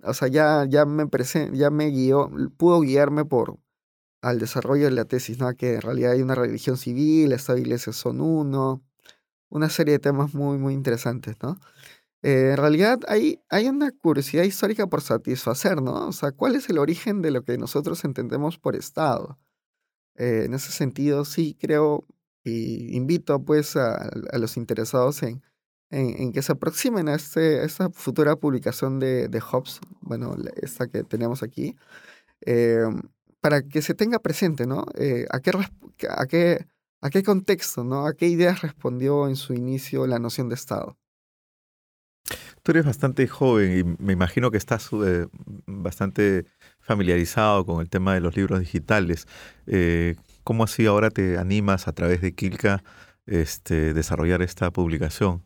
o 0.04 0.14
sea, 0.14 0.28
ya, 0.28 0.66
ya 0.68 0.86
me 0.86 1.08
ya 1.54 1.70
me 1.70 1.90
guió, 1.90 2.30
pudo 2.58 2.82
guiarme 2.82 3.24
por 3.24 3.60
al 4.22 4.40
desarrollo 4.40 4.86
de 4.86 4.92
la 4.92 5.06
tesis, 5.06 5.40
¿no? 5.40 5.56
Que 5.56 5.76
en 5.76 5.82
realidad 5.82 6.12
hay 6.14 6.22
una 6.22 6.36
religión 6.36 6.76
civil, 6.78 7.32
estas 7.32 7.60
iglesias 7.60 7.96
son 7.96 8.20
uno, 8.20 8.84
una 9.50 9.70
serie 9.70 9.94
de 9.94 10.00
temas 10.00 10.34
muy, 10.34 10.58
muy 10.58 10.74
interesantes, 10.74 11.38
¿no? 11.42 11.58
Eh, 12.24 12.52
en 12.52 12.58
realidad 12.58 13.00
hay, 13.08 13.42
hay 13.50 13.70
una 13.70 13.92
curiosidad 13.92 14.44
histórica 14.44 14.88
por 14.88 15.02
satisfacer, 15.02 15.82
¿no? 15.82 16.10
O 16.10 16.14
sea, 16.14 16.34
¿cuál 16.34 16.56
es 16.58 16.70
el 16.70 16.80
origen 16.80 17.22
de 17.22 17.32
lo 17.32 17.44
que 17.44 17.58
nosotros 17.58 18.04
entendemos 18.06 18.58
por 18.60 18.76
Estado? 18.76 19.40
Eh, 20.16 20.44
en 20.46 20.54
ese 20.56 20.72
sentido, 20.72 21.26
sí 21.26 21.56
creo 21.60 22.06
Y 22.48 22.96
invito 22.96 23.44
pues 23.44 23.76
a, 23.76 24.10
los 24.34 24.58
interesados 24.58 25.22
en, 25.24 25.42
en, 25.90 26.32
que 26.32 26.42
se 26.42 26.54
aproximen 26.54 27.10
a, 27.10 27.16
este, 27.16 27.60
a 27.60 27.64
esta 27.64 27.90
futura 27.90 28.36
publicación 28.36 29.00
de, 29.00 29.28
de 29.28 29.40
Hobbes, 29.42 29.80
bueno, 30.02 30.36
esta 30.62 30.88
que 30.88 31.04
tenemos 31.04 31.44
aquí, 31.44 31.76
eh, 32.46 32.86
para 33.42 33.62
que 33.62 33.82
se 33.82 33.94
tenga 33.94 34.20
presente, 34.20 34.66
¿no? 34.66 34.86
Eh, 34.96 35.26
a, 35.30 35.40
qué, 35.40 35.52
a, 36.10 36.26
qué, 36.26 36.66
¿A 37.02 37.10
qué 37.10 37.22
contexto, 37.22 37.84
¿no? 37.84 38.08
¿A 38.08 38.14
qué 38.14 38.28
ideas 38.28 38.62
respondió 38.62 39.28
en 39.28 39.36
su 39.36 39.54
inicio 39.54 40.08
la 40.08 40.20
noción 40.20 40.50
de 40.50 40.56
Estado? 40.56 40.98
Tú 42.64 42.72
eres 42.72 42.86
bastante 42.86 43.28
joven 43.28 43.78
y 43.78 44.04
me 44.04 44.14
imagino 44.14 44.52
que 44.52 44.58
estás 44.58 44.90
eh, 44.94 45.28
bastante 45.66 46.46
familiarizado 46.80 47.66
con 47.66 47.82
el 47.82 47.90
tema 47.90 48.14
de 48.14 48.20
los 48.20 48.36
libros 48.36 48.60
digitales. 48.60 49.28
¿Cómo 50.48 50.64
así 50.64 50.86
ahora 50.86 51.10
te 51.10 51.38
animas 51.38 51.90
a 51.90 51.92
través 51.92 52.22
de 52.22 52.34
Kilka 52.34 52.82
este, 53.26 53.94
desarrollar 53.94 54.42
esta 54.42 54.72
publicación? 54.72 55.44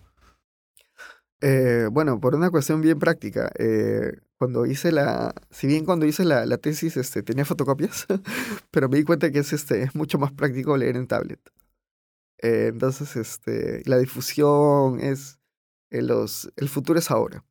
Eh, 1.42 1.88
bueno, 1.92 2.20
por 2.20 2.36
una 2.36 2.52
cuestión 2.52 2.82
bien 2.82 3.00
práctica. 3.00 3.52
Eh, 3.58 4.12
cuando 4.38 4.68
hice 4.68 4.92
la, 4.92 5.34
si 5.50 5.66
bien 5.66 5.86
cuando 5.86 6.06
hice 6.06 6.24
la, 6.24 6.46
tesis 6.60 6.98
este, 6.98 7.24
tenía 7.24 7.46
fotocopias, 7.46 8.06
pero 8.70 8.90
me 8.90 8.98
di 8.98 9.04
cuenta 9.04 9.32
que 9.32 9.40
es, 9.40 9.54
este, 9.54 9.82
es 9.82 9.96
mucho 9.96 10.20
más 10.20 10.34
práctico 10.34 10.78
leer 10.78 10.96
en 10.98 11.08
tablet. 11.08 11.40
Eh, 12.38 12.68
entonces, 12.68 13.16
este, 13.16 13.82
la 13.86 13.98
difusión 13.98 15.00
es, 15.00 15.40
los, 15.90 16.54
el 16.58 16.70
futuro 16.70 17.00
es 17.00 17.10
ahora, 17.10 17.44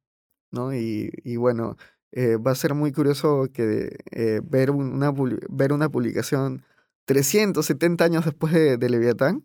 ¿no? 0.52 0.72
Y, 0.72 1.10
y 1.24 1.34
bueno, 1.34 1.76
va 2.14 2.52
a 2.52 2.54
ser 2.54 2.74
muy 2.74 2.92
curioso 2.92 3.48
que, 3.52 3.98
ver, 4.44 4.70
una, 4.70 5.12
ver 5.48 5.72
una 5.72 5.88
publicación 5.88 6.62
370 7.12 8.04
años 8.04 8.24
después 8.24 8.52
de, 8.52 8.76
de 8.76 8.88
Leviatán 8.88 9.44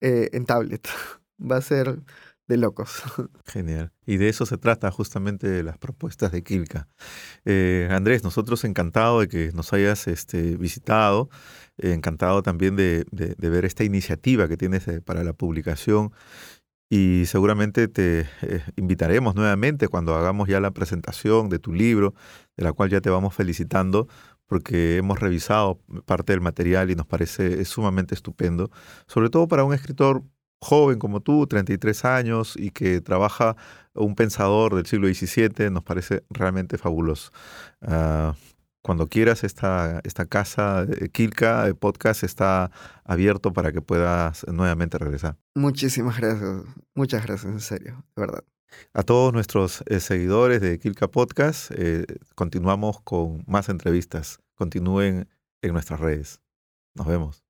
en 0.00 0.44
tablet. 0.46 0.88
va 1.40 1.56
a 1.56 1.62
ser 1.62 1.98
de 2.46 2.56
locos. 2.56 3.02
Genial. 3.46 3.92
Y 4.06 4.16
de 4.16 4.28
eso 4.28 4.44
se 4.44 4.58
trata 4.58 4.90
justamente 4.90 5.62
las 5.62 5.78
propuestas 5.78 6.32
de 6.32 6.42
Kilka. 6.42 6.88
Eh, 7.44 7.88
Andrés, 7.90 8.24
nosotros 8.24 8.64
encantados 8.64 9.22
de 9.22 9.28
que 9.28 9.52
nos 9.52 9.72
hayas 9.72 10.08
este, 10.08 10.56
visitado, 10.56 11.30
eh, 11.78 11.92
encantado 11.92 12.42
también 12.42 12.76
de, 12.76 13.06
de, 13.12 13.34
de, 13.38 13.50
ver 13.50 13.64
esta 13.64 13.84
iniciativa 13.84 14.48
que 14.48 14.56
tienes 14.56 14.86
eh, 14.88 15.00
para 15.00 15.24
la 15.24 15.32
publicación 15.32 16.12
y 16.92 17.24
seguramente 17.26 17.86
te 17.86 18.26
eh, 18.42 18.64
invitaremos 18.76 19.36
nuevamente 19.36 19.86
cuando 19.86 20.16
hagamos 20.16 20.48
ya 20.48 20.58
la 20.58 20.72
presentación 20.72 21.48
de 21.48 21.60
tu 21.60 21.72
libro, 21.72 22.14
de 22.56 22.64
la 22.64 22.72
cual 22.72 22.90
ya 22.90 23.00
te 23.00 23.10
vamos 23.10 23.32
felicitando 23.32 24.08
porque 24.50 24.96
hemos 24.96 25.20
revisado 25.20 25.78
parte 26.06 26.32
del 26.32 26.40
material 26.40 26.90
y 26.90 26.96
nos 26.96 27.06
parece 27.06 27.64
sumamente 27.64 28.16
estupendo, 28.16 28.68
sobre 29.06 29.30
todo 29.30 29.46
para 29.46 29.62
un 29.62 29.72
escritor 29.72 30.24
joven 30.60 30.98
como 30.98 31.20
tú, 31.20 31.46
33 31.46 32.04
años, 32.04 32.54
y 32.56 32.72
que 32.72 33.00
trabaja 33.00 33.54
un 33.94 34.16
pensador 34.16 34.74
del 34.74 34.86
siglo 34.86 35.06
XVII, 35.06 35.70
nos 35.70 35.84
parece 35.84 36.24
realmente 36.30 36.78
fabuloso. 36.78 37.30
Uh, 37.80 38.32
cuando 38.82 39.06
quieras, 39.06 39.44
esta, 39.44 40.00
esta 40.02 40.26
casa, 40.26 40.84
Kilka, 41.12 41.68
el 41.68 41.76
podcast 41.76 42.24
está 42.24 42.72
abierto 43.04 43.52
para 43.52 43.70
que 43.70 43.82
puedas 43.82 44.44
nuevamente 44.48 44.98
regresar. 44.98 45.36
Muchísimas 45.54 46.18
gracias, 46.18 46.64
muchas 46.96 47.24
gracias, 47.24 47.52
en 47.52 47.60
serio, 47.60 48.04
de 48.16 48.20
verdad. 48.20 48.42
A 48.92 49.02
todos 49.02 49.32
nuestros 49.32 49.82
eh, 49.86 50.00
seguidores 50.00 50.60
de 50.60 50.78
Kilka 50.78 51.08
Podcast, 51.08 51.70
eh, 51.76 52.06
continuamos 52.34 53.00
con 53.00 53.44
más 53.46 53.68
entrevistas. 53.68 54.40
Continúen 54.54 55.28
en 55.62 55.72
nuestras 55.72 56.00
redes. 56.00 56.40
Nos 56.94 57.06
vemos. 57.06 57.44